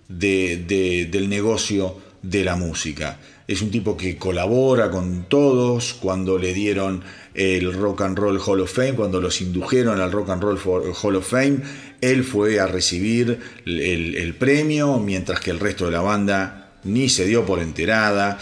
[0.08, 3.20] del negocio de la música.
[3.48, 7.02] Es un tipo que colabora con todos cuando le dieron
[7.34, 11.16] el Rock and Roll Hall of Fame, cuando los indujeron al Rock and Roll Hall
[11.16, 11.60] of Fame,
[12.02, 17.26] él fue a recibir el, premio, mientras que el resto de la banda ni se
[17.26, 18.38] dio por enterada.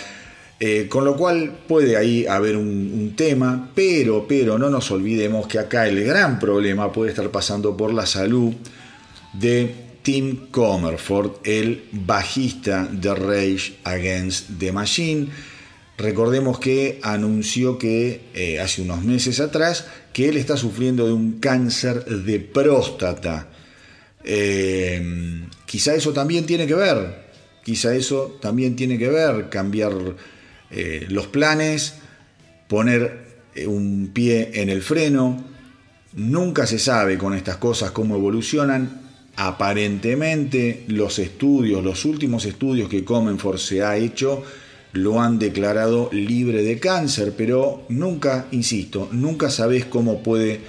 [0.59, 5.47] Eh, con lo cual puede ahí haber un, un, tema, pero, pero no nos olvidemos
[5.47, 8.53] que acá el gran problema puede estar pasando por la salud
[9.33, 15.29] de Tim Comerford, el bajista de Rage Against the Machine.
[15.97, 21.39] Recordemos que anunció que eh, hace unos meses atrás que él está sufriendo de un
[21.39, 23.47] cáncer de próstata.
[24.23, 27.25] Eh, quizá eso también tiene que ver,
[27.63, 29.93] quizá eso también tiene que ver, cambiar
[30.69, 31.95] eh, los planes,
[32.67, 33.25] poner
[33.65, 35.43] un pie en el freno.
[36.13, 39.04] Nunca se sabe con estas cosas cómo evolucionan
[39.35, 44.43] aparentemente los estudios, los últimos estudios que Comenfort se ha hecho,
[44.93, 50.61] lo han declarado libre de cáncer, pero nunca, insisto, nunca sabes cómo puede,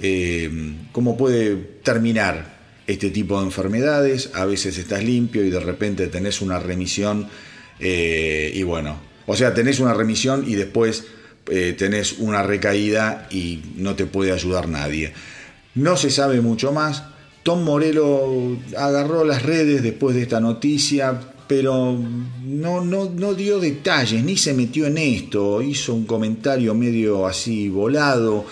[0.00, 0.50] eh,
[0.92, 4.30] cómo puede terminar este tipo de enfermedades.
[4.34, 7.28] A veces estás limpio y de repente tenés una remisión
[7.80, 11.04] eh, y bueno, o sea, tenés una remisión y después
[11.50, 15.12] eh, tenés una recaída y no te puede ayudar nadie.
[15.74, 17.02] No se sabe mucho más.
[17.46, 21.96] Tom Morello agarró las redes después de esta noticia, pero
[22.42, 27.68] no, no, no dio detalles, ni se metió en esto, hizo un comentario medio así
[27.68, 28.44] volado.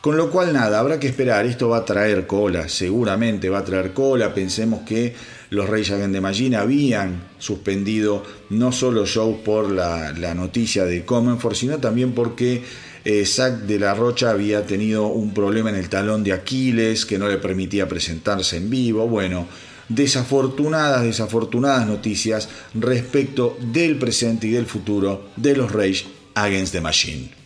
[0.00, 3.64] Con lo cual nada, habrá que esperar, esto va a traer cola, seguramente va a
[3.64, 5.14] traer cola, pensemos que
[5.50, 11.54] los Reyes de Magina habían suspendido no solo shows por la, la noticia de Comenfort,
[11.54, 12.64] sino también porque
[13.04, 17.18] eh, Zack de la Rocha había tenido un problema en el talón de Aquiles que
[17.18, 19.46] no le permitía presentarse en vivo, bueno,
[19.88, 27.41] desafortunadas, desafortunadas noticias respecto del presente y del futuro de los Rage Against the Machine.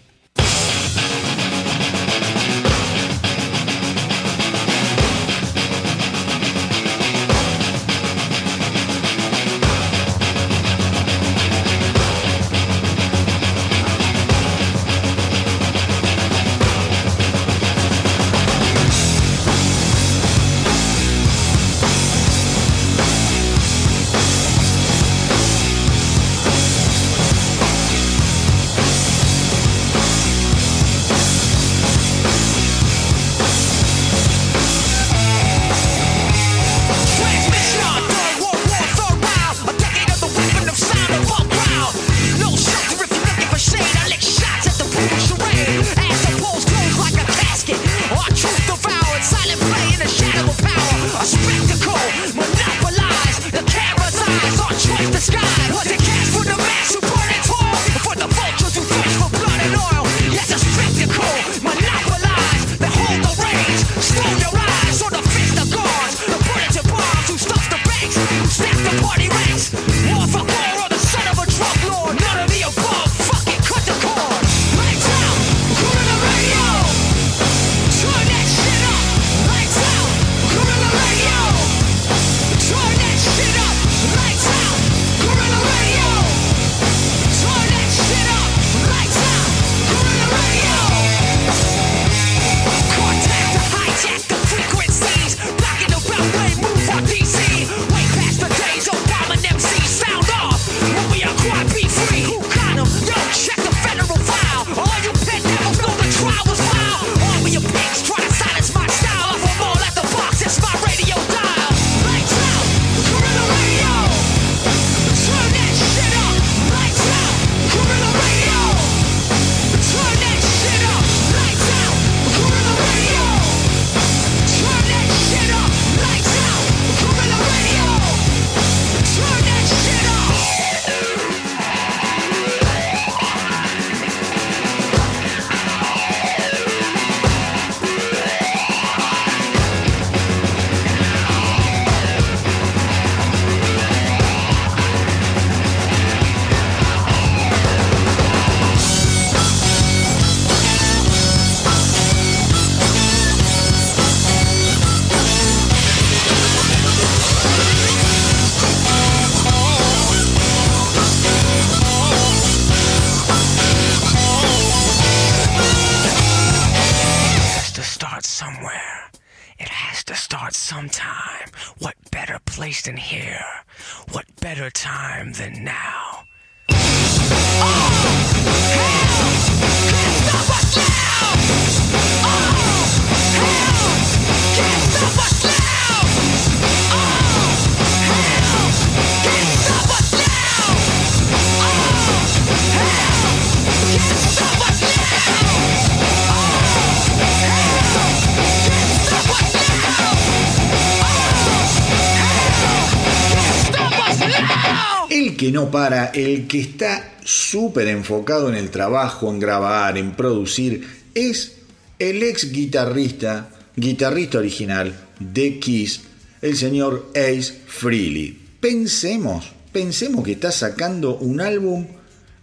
[205.57, 211.57] No para, el que está súper enfocado en el trabajo, en grabar, en producir, es
[211.99, 216.03] el ex guitarrista, guitarrista original de Kiss,
[216.43, 218.39] el señor Ace Frehley.
[218.61, 221.87] Pensemos, pensemos que está sacando un álbum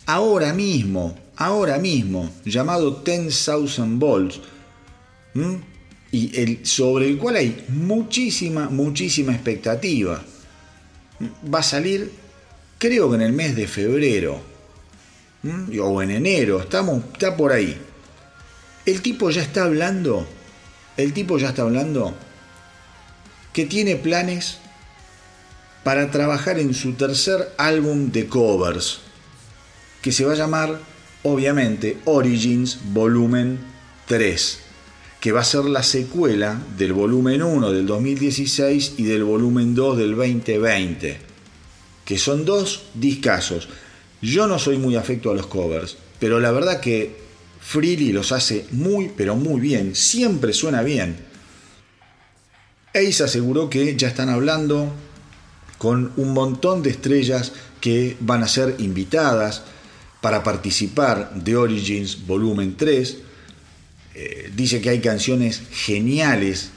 [0.07, 4.39] ahora mismo, ahora mismo, llamado 10,000 Volts,
[6.11, 10.19] y sobre el cual hay muchísima, muchísima expectativa.
[11.53, 12.22] Va a salir
[12.83, 14.41] creo que en el mes de febrero,
[15.81, 17.77] o en enero, estamos, está por ahí.
[18.85, 20.27] El tipo ya está hablando,
[20.97, 22.13] el tipo ya está hablando
[23.53, 24.57] que tiene planes
[25.85, 28.99] para trabajar en su tercer álbum de covers,
[30.01, 30.77] que se va a llamar,
[31.23, 33.59] obviamente, Origins Volumen
[34.07, 34.59] 3,
[35.21, 39.97] que va a ser la secuela del volumen 1 del 2016 y del volumen 2
[39.97, 41.32] del 2020,
[42.05, 43.69] que son dos discazos.
[44.21, 47.15] Yo no soy muy afecto a los covers, pero la verdad que
[47.59, 51.17] Freely los hace muy, pero muy bien, siempre suena bien.
[52.93, 54.91] Ace aseguró que ya están hablando
[55.77, 57.51] con un montón de estrellas
[57.81, 59.63] que van a ser invitadas
[60.21, 63.17] para participar de Origins Volumen 3.
[64.15, 66.69] Eh, dice que hay canciones geniales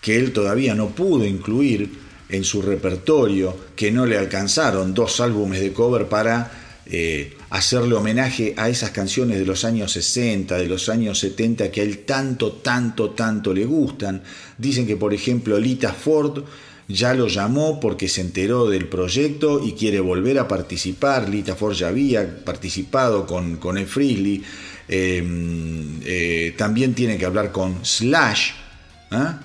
[0.00, 5.60] que él todavía no pudo incluir en su repertorio, que no le alcanzaron dos álbumes
[5.60, 6.50] de cover para
[6.86, 11.80] eh, hacerle homenaje a esas canciones de los años 60, de los años 70 que
[11.80, 14.22] a él tanto, tanto, tanto le gustan.
[14.58, 16.44] Dicen que, por ejemplo, Lita Ford
[16.88, 21.28] ya lo llamó porque se enteró del proyecto y quiere volver a participar.
[21.28, 23.88] Lita Ford ya había participado con, con el.
[24.86, 28.50] Em, eh, también tiene que hablar con Slash.
[29.10, 29.40] ¿ah?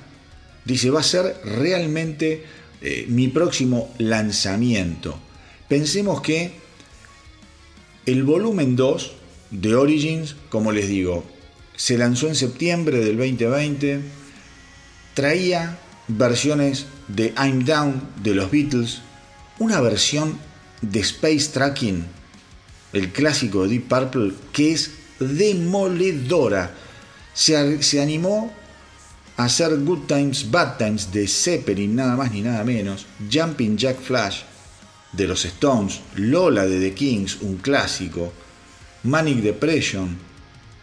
[0.65, 2.43] Dice, va a ser realmente
[2.82, 5.17] eh, mi próximo lanzamiento.
[5.67, 6.51] Pensemos que
[8.05, 9.11] el volumen 2
[9.51, 11.23] de Origins, como les digo,
[11.75, 14.01] se lanzó en septiembre del 2020,
[15.13, 19.01] traía versiones de I'm Down de los Beatles,
[19.59, 20.38] una versión
[20.82, 22.05] de Space Tracking,
[22.93, 26.73] el clásico de Deep Purple, que es demoledora.
[27.34, 28.53] Se, animó
[29.39, 34.41] hacer Good Times, Bad Times de Zeppelin, nada más ni nada menos, Jumping Jack Flash,
[35.13, 38.33] de los Stones, Lola de The Kings, un clásico,
[39.03, 40.17] Manic Depression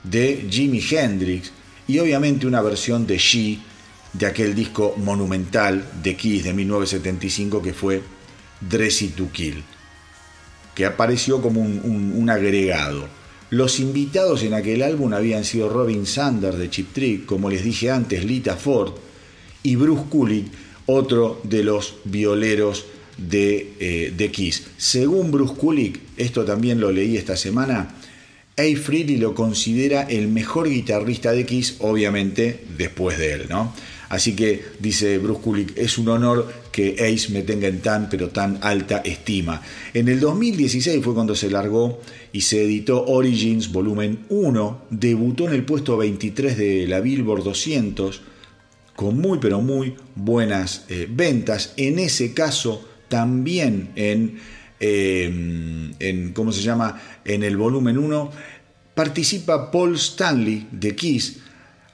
[0.02, 1.52] de Jimi Hendrix
[1.86, 3.58] y obviamente una versión de She
[4.14, 8.02] de aquel disco monumental de Kiss de 1975 que fue
[8.60, 9.62] Dressy to Kill,
[10.74, 13.06] que apareció como un, agregado.
[13.50, 17.90] Los invitados en aquel álbum habían sido Robin Sanders de Chip Trick, como les dije
[17.90, 18.94] antes, Lita Ford
[19.62, 20.46] y Bruce Kulick,
[20.86, 22.86] otro de los violeros
[23.16, 24.64] de, eh, Kiss.
[24.76, 27.94] Según Bruce Kulick, esto también lo leí esta semana,
[28.56, 28.76] A.
[28.76, 33.72] Freely lo considera el mejor guitarrista de Kiss, obviamente después de él, ¿no?
[34.08, 38.28] Así que dice Bruce Kulick, es un honor que Ace me tenga en tan pero
[38.28, 39.62] tan alta estima.
[39.94, 42.02] En el 2016 fue cuando se largó
[42.32, 48.20] y se editó Origins Volumen 1, debutó en el puesto 23 de la Billboard 200
[48.94, 51.72] con muy pero muy buenas eh, ventas.
[51.78, 54.38] En ese caso también en,
[54.78, 57.00] em, en, ¿cómo se llama?
[57.24, 58.30] En el volumen 1,
[58.94, 61.38] participa Paul Stanley de Kiss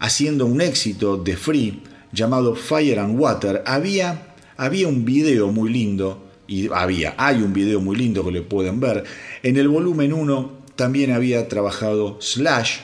[0.01, 3.63] haciendo un éxito de Free llamado Fire and Water.
[3.65, 8.43] Había, había un video muy lindo, y había, hay un video muy lindo que le
[8.43, 9.05] pueden ver.
[9.43, 12.79] En el volumen 1 también había trabajado Slash,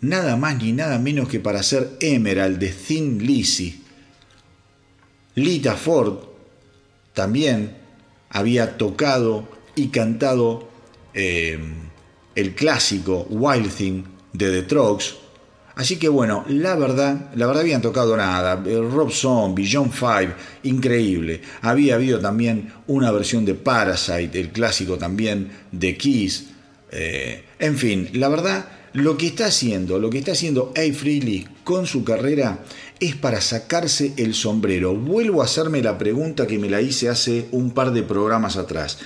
[0.00, 3.82] nada más ni nada menos que para hacer Emerald de Thin Lizzy.
[5.36, 6.18] Lita Ford
[7.12, 7.76] también
[8.28, 10.68] había tocado y cantado
[11.14, 11.58] eh,
[12.34, 15.16] el clásico Wild Thing de The Trogs.
[15.76, 18.56] Así que bueno, la verdad, la verdad habían tocado nada.
[18.56, 21.40] Rob Zombie, John Five, increíble.
[21.62, 26.46] Había habido también una versión de Parasite, el clásico también de Kiss.
[26.92, 30.94] Eh, en fin, la verdad, lo que está haciendo, lo que está haciendo A.
[30.94, 32.60] Freely con su carrera
[33.00, 34.94] es para sacarse el sombrero.
[34.94, 38.98] Vuelvo a hacerme la pregunta que me la hice hace un par de programas atrás.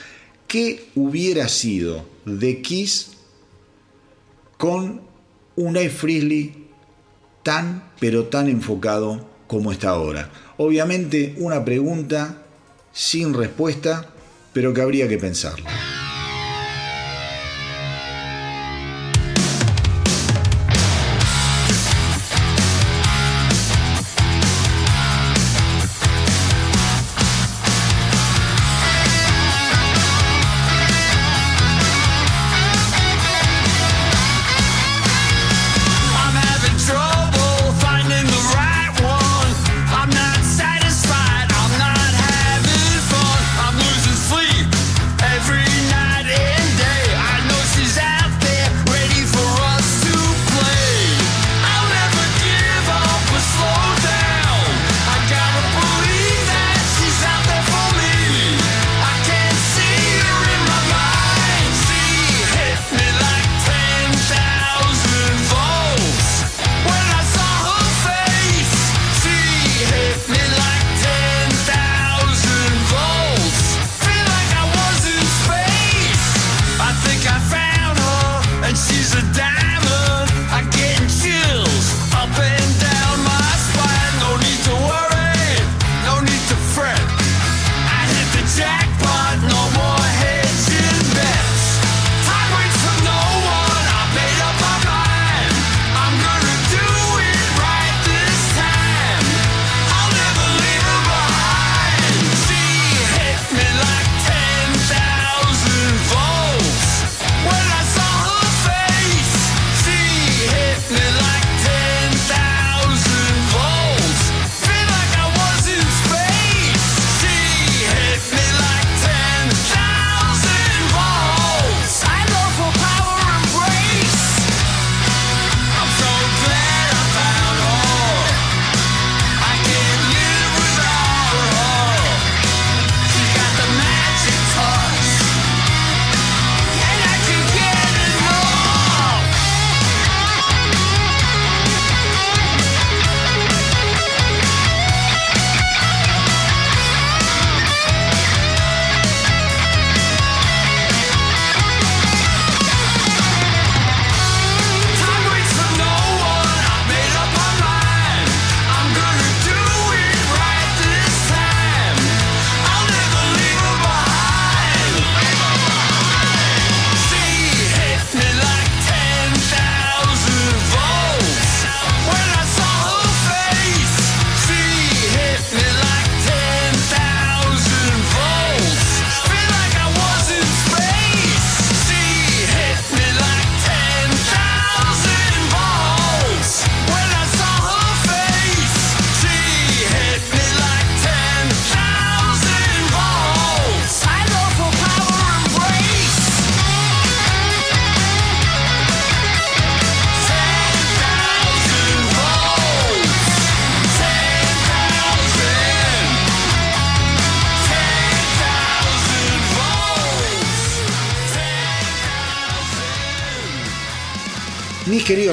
[0.47, 3.13] ¿Qué hubiera sido de Kiss
[4.59, 5.09] con
[5.57, 5.89] un A.
[5.89, 6.58] Freely
[7.49, 10.29] tan pero tan enfocado como está ahora?
[10.59, 12.43] Obviamente una pregunta
[12.93, 14.05] sin respuesta,
[14.53, 15.65] pero que habría que pensarlo.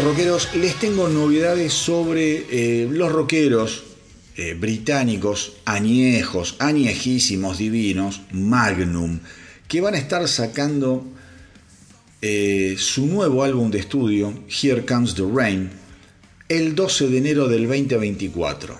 [0.05, 3.85] Rockeros, les tengo novedades sobre eh, los rockeros
[4.37, 9.19] eh, británicos añejos, añejísimos, divinos, Magnum,
[9.67, 11.03] que van a estar sacando
[12.21, 15.71] eh, su nuevo álbum de estudio, Here Comes the Rain,
[16.49, 18.77] el 12 de enero del 2024.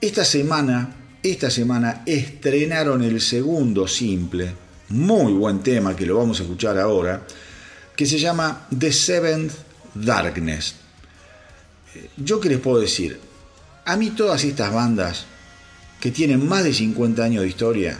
[0.00, 4.52] Esta semana, esta semana estrenaron el segundo simple,
[4.90, 7.26] muy buen tema que lo vamos a escuchar ahora,
[7.96, 10.74] que se llama The Seventh Darkness.
[11.94, 13.18] Eh, yo qué les puedo decir,
[13.84, 15.26] a mí todas estas bandas
[16.00, 17.98] que tienen más de 50 años de historia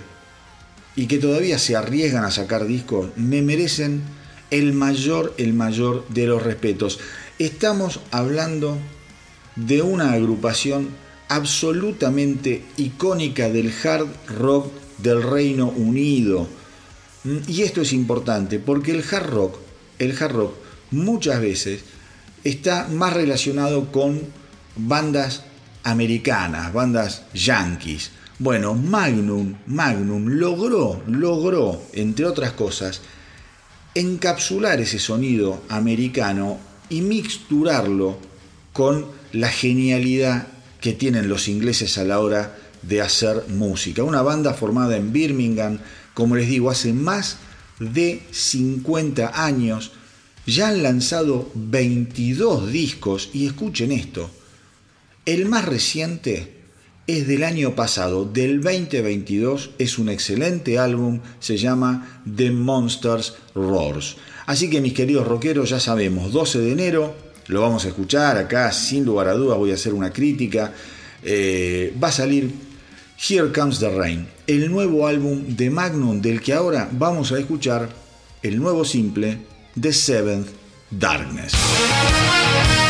[0.96, 4.02] y que todavía se arriesgan a sacar discos, me merecen
[4.50, 7.00] el mayor, el mayor de los respetos.
[7.38, 8.76] Estamos hablando
[9.56, 10.90] de una agrupación
[11.28, 16.46] absolutamente icónica del hard rock del Reino Unido.
[17.48, 19.58] Y esto es importante porque el hard rock,
[19.98, 20.61] el hard rock
[20.92, 21.80] muchas veces
[22.44, 24.20] está más relacionado con
[24.76, 25.42] bandas
[25.84, 28.10] americanas, bandas yankees.
[28.38, 33.00] Bueno, Magnum, Magnum logró, logró, entre otras cosas,
[33.94, 36.58] encapsular ese sonido americano
[36.88, 38.18] y mixturarlo
[38.72, 40.48] con la genialidad
[40.80, 44.02] que tienen los ingleses a la hora de hacer música.
[44.02, 45.78] Una banda formada en Birmingham,
[46.14, 47.36] como les digo, hace más
[47.78, 49.92] de 50 años,
[50.46, 54.30] ya han lanzado 22 discos y escuchen esto,
[55.24, 56.62] el más reciente
[57.06, 64.16] es del año pasado, del 2022, es un excelente álbum, se llama The Monsters Roars.
[64.46, 67.14] Así que mis queridos rockeros, ya sabemos, 12 de enero,
[67.48, 70.72] lo vamos a escuchar acá, sin lugar a dudas voy a hacer una crítica,
[71.22, 72.50] eh, va a salir
[73.28, 77.88] Here Comes the Rain, el nuevo álbum de Magnum del que ahora vamos a escuchar
[78.42, 79.38] el nuevo simple,
[79.74, 80.58] The Seventh
[80.98, 82.81] Darkness.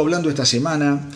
[0.00, 1.08] Hablando esta semana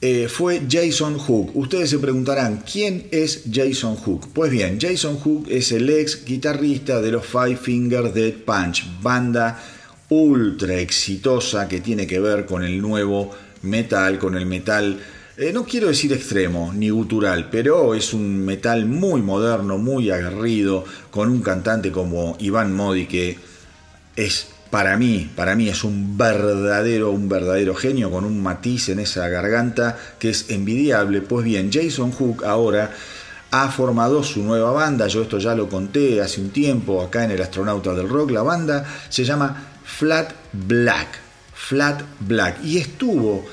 [0.00, 1.52] eh, fue Jason Hook.
[1.54, 4.28] Ustedes se preguntarán, ¿quién es Jason Hook?
[4.34, 9.62] Pues bien, Jason Hook es el ex guitarrista de los Five Finger Dead Punch, banda
[10.08, 13.30] ultra exitosa que tiene que ver con el nuevo
[13.62, 14.98] metal, con el metal,
[15.36, 20.84] eh, no quiero decir extremo ni gutural, pero es un metal muy moderno, muy aguerrido,
[21.10, 23.38] con un cantante como Iván Modi que
[24.14, 29.00] es para mí, para mí es un verdadero, un verdadero genio con un matiz en
[29.00, 31.20] esa garganta que es envidiable.
[31.20, 32.90] Pues bien, Jason Hook ahora
[33.50, 37.32] ha formado su nueva banda, yo esto ya lo conté hace un tiempo acá en
[37.32, 41.18] el Astronauta del Rock, la banda se llama Flat Black,
[41.52, 43.44] Flat Black, y estuvo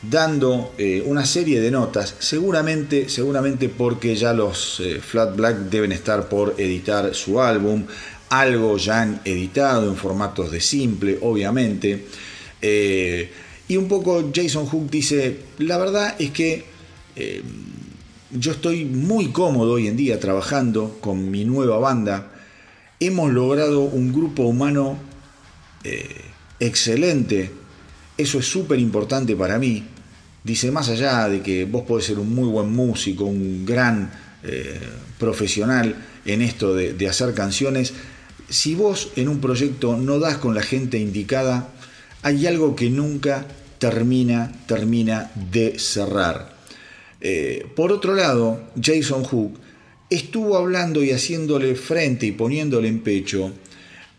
[0.00, 5.90] dando eh, una serie de notas, seguramente, seguramente porque ya los eh, Flat Black deben
[5.90, 7.84] estar por editar su álbum,
[8.30, 12.06] algo ya han editado en formatos de simple, obviamente.
[12.60, 13.30] Eh,
[13.68, 16.64] y un poco Jason Hook dice, la verdad es que
[17.16, 17.42] eh,
[18.30, 22.32] yo estoy muy cómodo hoy en día trabajando con mi nueva banda.
[23.00, 24.98] Hemos logrado un grupo humano
[25.84, 26.22] eh,
[26.60, 27.50] excelente.
[28.16, 29.84] Eso es súper importante para mí.
[30.42, 34.28] Dice, más allá de que vos podés ser un muy buen músico, un gran
[35.18, 37.92] profesional en esto de hacer canciones,
[38.48, 41.68] si vos en un proyecto no das con la gente indicada,
[42.22, 43.46] hay algo que nunca
[43.78, 46.56] termina, termina de cerrar.
[47.20, 49.58] Eh, por otro lado, Jason Hook
[50.10, 53.52] estuvo hablando y haciéndole frente y poniéndole en pecho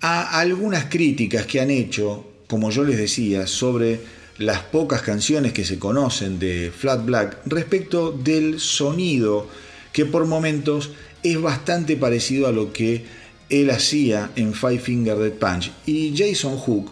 [0.01, 3.99] a algunas críticas que han hecho, como yo les decía, sobre
[4.37, 9.49] las pocas canciones que se conocen de Flat Black respecto del sonido
[9.91, 10.91] que por momentos
[11.23, 13.03] es bastante parecido a lo que
[13.49, 15.71] él hacía en Five Finger Dead Punch.
[15.85, 16.91] Y Jason Hook,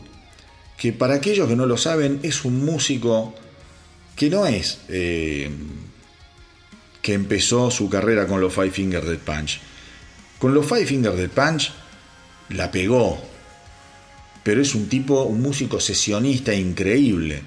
[0.77, 3.33] que para aquellos que no lo saben, es un músico
[4.15, 5.49] que no es eh,
[7.01, 9.59] que empezó su carrera con los Five Finger Dead Punch.
[10.39, 11.71] Con los Five Finger Dead Punch
[12.49, 13.21] la pegó,
[14.43, 17.41] pero es un tipo, un músico sesionista increíble.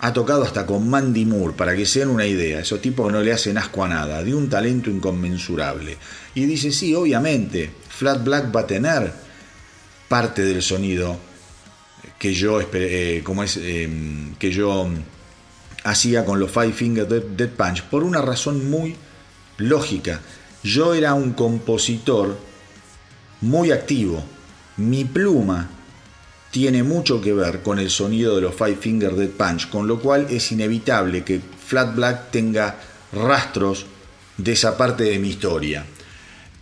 [0.00, 2.60] Ha tocado hasta con Mandy Moore, para que se den una idea.
[2.60, 5.96] Esos tipos no le hacen asco a nada, de un talento inconmensurable.
[6.34, 9.12] Y dice, sí, obviamente, Flat Black va a tener
[10.08, 11.18] parte del sonido
[12.18, 14.88] que yo, eh, como es, em, que yo
[15.84, 18.96] hacía con los Five Finger Dead, Punch, por una razón muy
[19.58, 20.20] lógica.
[20.62, 22.38] Yo era un compositor
[23.40, 24.24] muy activo.
[24.76, 25.68] Mi pluma
[26.50, 30.00] tiene mucho que ver con el sonido de los Five Finger Dead Punch, con lo
[30.00, 32.76] cual es inevitable que Flat Black tenga
[33.12, 33.86] rastros
[34.36, 35.84] de esa parte de mi historia.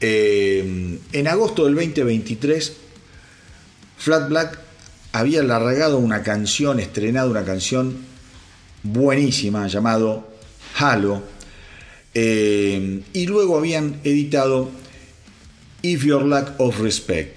[0.01, 2.73] Eh, en agosto del 2023,
[3.99, 4.59] Flat Black
[5.13, 7.99] había largado una canción, estrenado una canción
[8.83, 10.27] buenísima llamado
[10.79, 11.23] Halo,
[12.15, 14.71] eh, y luego habían editado
[15.83, 17.37] If Your Lack of Respect.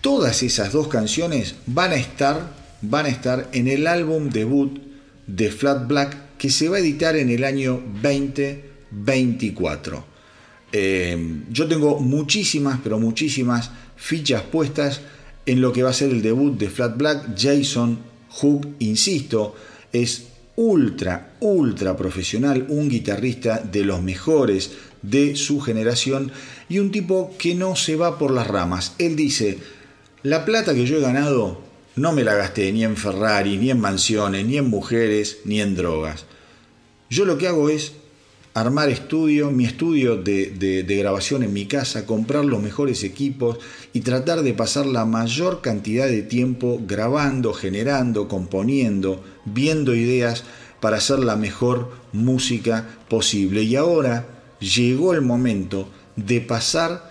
[0.00, 4.80] Todas esas dos canciones van a estar, van a estar en el álbum debut
[5.26, 10.09] de Flat Black que se va a editar en el año 2024.
[10.72, 15.00] Eh, yo tengo muchísimas, pero muchísimas fichas puestas
[15.46, 17.36] en lo que va a ser el debut de Flat Black.
[17.36, 17.98] Jason
[18.30, 19.54] Hook, insisto,
[19.92, 20.24] es
[20.56, 24.72] ultra, ultra profesional, un guitarrista de los mejores
[25.02, 26.30] de su generación
[26.68, 28.94] y un tipo que no se va por las ramas.
[28.98, 29.58] Él dice,
[30.22, 31.60] la plata que yo he ganado
[31.96, 35.74] no me la gasté ni en Ferrari, ni en mansiones, ni en mujeres, ni en
[35.74, 36.26] drogas.
[37.08, 37.92] Yo lo que hago es
[38.54, 43.58] armar estudio, mi estudio de, grabación en mi casa, comprar los mejores equipos
[43.92, 50.44] y tratar de pasar la mayor cantidad de tiempo grabando, generando, componiendo, viendo ideas
[50.80, 53.62] para hacer la mejor música posible.
[53.62, 54.26] Y ahora
[54.58, 57.10] llegó el momento de pasar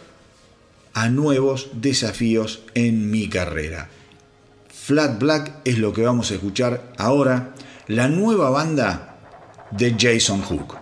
[0.93, 3.89] a nuevos desafíos en mi carrera.
[4.69, 7.53] Flat Black es lo que vamos a escuchar ahora,
[7.87, 9.17] la nueva banda
[9.71, 10.78] de Jason Hook.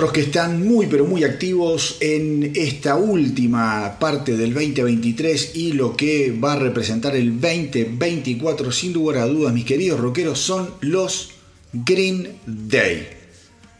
[0.00, 5.94] Otros que están muy pero muy activos en esta última parte del 2023 y lo
[5.94, 11.32] que va a representar el 2024 sin lugar a dudas, mis queridos rockeros, son los
[11.74, 13.08] Green Day.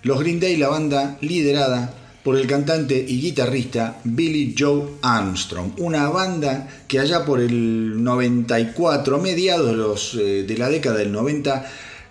[0.03, 6.11] Los Green Day, la banda liderada por el cantante y guitarrista Billy Joe Armstrong, una
[6.11, 11.65] banda que allá por el 94, mediados de, de la década del 90,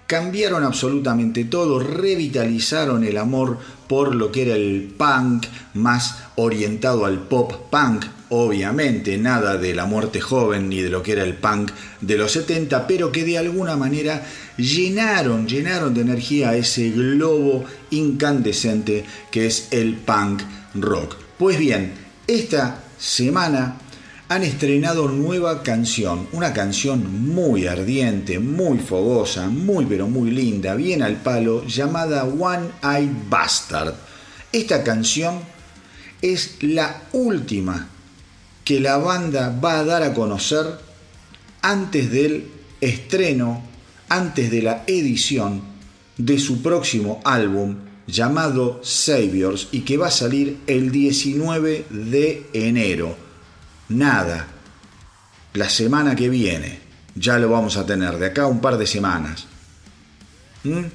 [0.10, 5.46] cambiaron absolutamente todo, revitalizaron el amor por lo que era el punk
[5.76, 11.12] más orientado al pop punk, obviamente nada de la muerte joven ni de lo que
[11.12, 11.70] era el punk
[12.02, 14.26] de los 70, pero que de alguna manera
[14.58, 20.42] llenaron, llenaron de energía ese globo incandescente que es el punk
[20.74, 21.18] rock.
[21.38, 21.94] Pues bien,
[22.26, 23.78] esta semana
[24.30, 31.02] han estrenado nueva canción, una canción muy ardiente, muy fogosa, muy pero muy linda, bien
[31.02, 33.96] al palo, llamada One Eye Bastard.
[34.52, 35.40] Esta canción
[36.22, 37.90] es la última
[38.64, 40.78] que la banda va a dar a conocer
[41.64, 42.52] antes del
[42.82, 43.64] estreno,
[44.10, 45.64] antes de la edición
[46.20, 53.29] de su próximo álbum llamado Saviors y que va a salir el 19 de enero
[53.90, 54.48] nada.
[55.54, 56.80] La semana que viene
[57.16, 59.46] ya lo vamos a tener, de acá un par de semanas.
[60.64, 60.86] ¿Mm?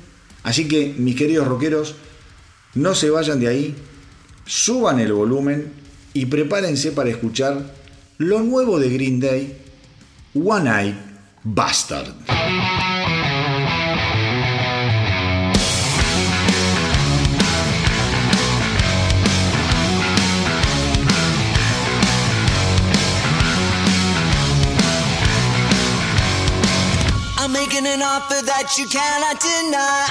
[0.44, 1.96] Así que, mis queridos rockeros,
[2.74, 3.76] no se vayan de ahí,
[4.46, 5.72] suban el volumen
[6.12, 7.74] y prepárense para escuchar
[8.18, 9.56] lo nuevo de Green Day,
[10.34, 10.94] One Eye
[11.42, 12.14] Bastard.
[27.84, 30.08] Making an offer that you cannot deny.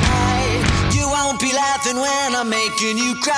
[0.93, 3.33] You won't be laughing when I'm making you cry.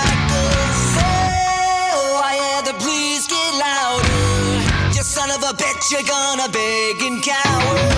[1.96, 4.96] oh, I hear the please get louder.
[4.96, 7.95] You son of a bitch, you're gonna beg and cower.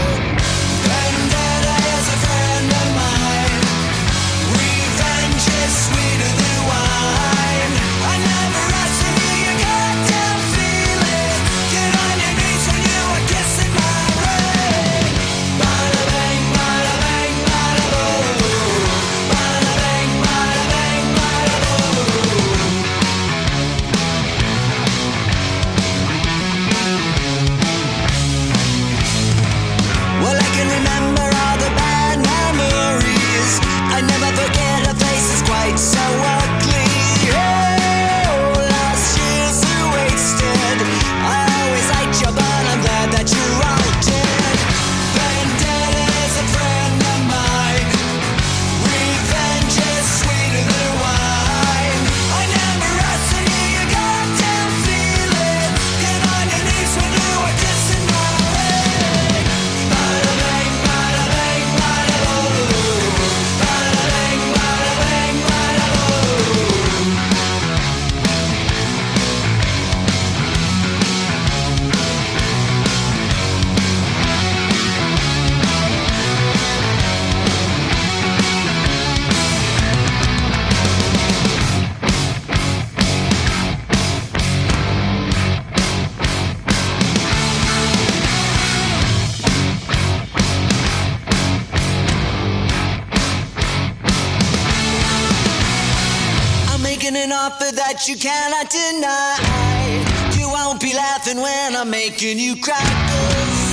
[98.07, 100.37] You cannot deny.
[100.39, 102.75] You won't be laughing when I'm making you cry.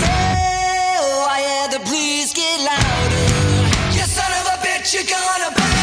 [0.07, 3.95] Oh, I hear the please get louder.
[3.95, 5.74] You son of a bitch, you're gonna.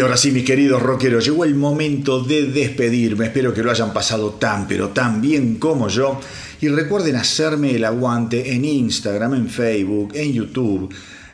[0.00, 3.26] Y ahora sí, mis queridos rockeros, llegó el momento de despedirme.
[3.26, 6.18] Espero que lo hayan pasado tan, pero tan bien como yo.
[6.62, 10.90] Y recuerden hacerme el aguante en Instagram, en Facebook, en YouTube.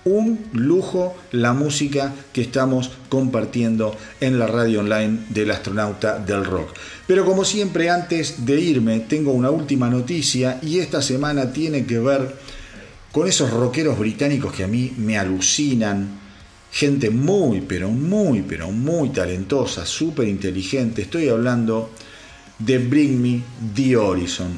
[0.03, 6.69] un lujo la música que estamos compartiendo en la radio online del astronauta del rock.
[7.05, 11.99] Pero como siempre antes de irme tengo una última noticia y esta semana tiene que
[11.99, 12.35] ver
[13.11, 16.19] con esos rockeros británicos que a mí me alucinan.
[16.71, 21.01] Gente muy, pero muy, pero muy talentosa, súper inteligente.
[21.01, 21.91] Estoy hablando
[22.59, 23.43] de Bring Me
[23.75, 24.51] the Horizon.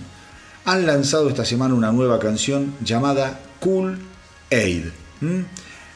[0.66, 3.98] Han lanzado esta semana una nueva canción llamada Cool
[4.52, 4.86] Aid.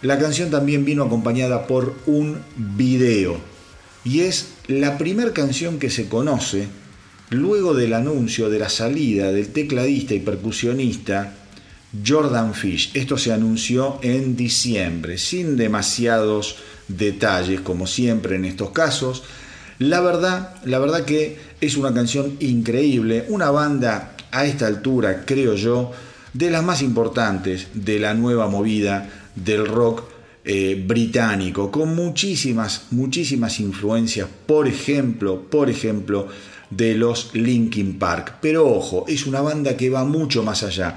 [0.01, 3.39] La canción también vino acompañada por un video
[4.03, 6.67] y es la primera canción que se conoce
[7.29, 11.33] luego del anuncio de la salida del tecladista y percusionista
[12.05, 12.91] Jordan Fish.
[12.93, 16.57] Esto se anunció en diciembre, sin demasiados
[16.87, 19.23] detalles, como siempre en estos casos.
[19.79, 25.55] La verdad, la verdad que es una canción increíble, una banda a esta altura, creo
[25.55, 25.91] yo,
[26.33, 30.03] de las más importantes de la nueva movida del rock
[30.45, 36.27] eh, británico, con muchísimas, muchísimas influencias, por ejemplo, por ejemplo,
[36.69, 38.35] de los Linkin Park.
[38.41, 40.95] Pero ojo, es una banda que va mucho más allá.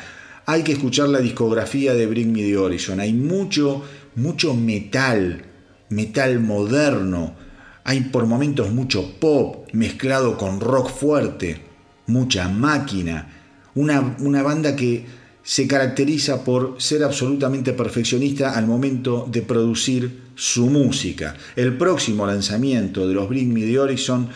[0.51, 2.99] Hay que escuchar la discografía de Bring Me the Horizon.
[2.99, 3.85] Hay mucho,
[4.17, 5.45] mucho metal,
[5.91, 7.37] metal moderno.
[7.85, 11.61] Hay por momentos mucho pop mezclado con rock fuerte,
[12.09, 13.33] mucha máquina.
[13.77, 15.07] Una, una banda que
[15.45, 21.37] se caracteriza por ser absolutamente perfeccionista al momento de producir su música.
[21.55, 24.29] El próximo lanzamiento de los Bring Me the Horizon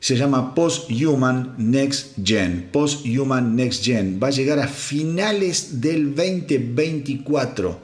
[0.00, 2.68] se llama Post-Human Next Gen.
[2.72, 7.80] Post-Human Next Gen va a llegar a finales del 2024.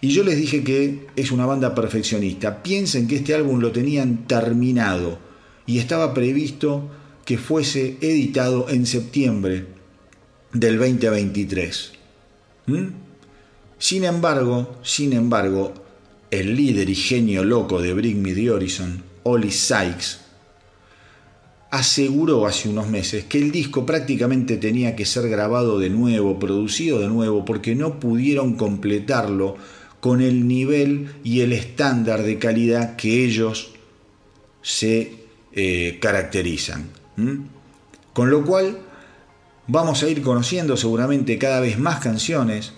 [0.00, 2.62] Y yo les dije que es una banda perfeccionista.
[2.62, 5.18] Piensen que este álbum lo tenían terminado
[5.66, 6.90] y estaba previsto
[7.24, 9.66] que fuese editado en septiembre
[10.52, 11.92] del 2023.
[12.66, 12.86] ¿Mm?
[13.78, 15.74] Sin embargo, sin embargo,
[16.30, 20.19] el líder y genio loco de Bring Me the Horizon, Ollie Sykes,
[21.70, 26.98] aseguró hace unos meses que el disco prácticamente tenía que ser grabado de nuevo, producido
[26.98, 29.56] de nuevo, porque no pudieron completarlo
[30.00, 33.72] con el nivel y el estándar de calidad que ellos
[34.62, 35.14] se
[35.52, 36.88] eh, caracterizan.
[38.12, 38.78] Con lo cual
[39.66, 42.72] vamos a ir conociendo seguramente cada vez más canciones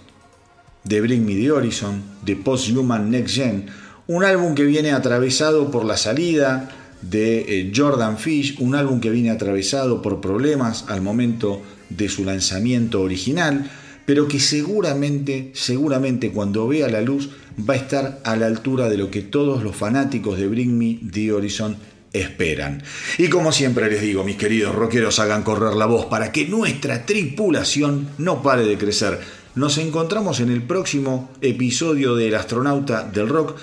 [0.84, 3.66] de Bring Me the Horizon, de Post Human Next Gen,
[4.08, 6.68] un álbum que viene atravesado por la salida
[7.02, 11.60] de eh, Jordan Fish, un álbum que viene atravesado por problemas al momento
[11.90, 13.70] de su lanzamiento original,
[14.06, 17.30] pero que seguramente, seguramente cuando vea la luz
[17.68, 20.98] va a estar a la altura de lo que todos los fanáticos de Bring Me
[21.10, 21.76] the Horizon
[22.12, 22.82] esperan.
[23.18, 27.06] Y como siempre les digo, mis queridos rockeros, hagan correr la voz para que nuestra
[27.06, 29.20] tripulación no pare de crecer.
[29.54, 33.56] Nos encontramos en el próximo episodio del astronauta del rock.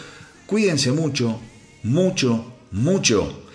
[0.45, 1.39] Cuídense mucho,
[1.83, 3.45] mucho, mucho.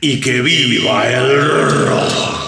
[0.00, 2.45] y que viva el rock.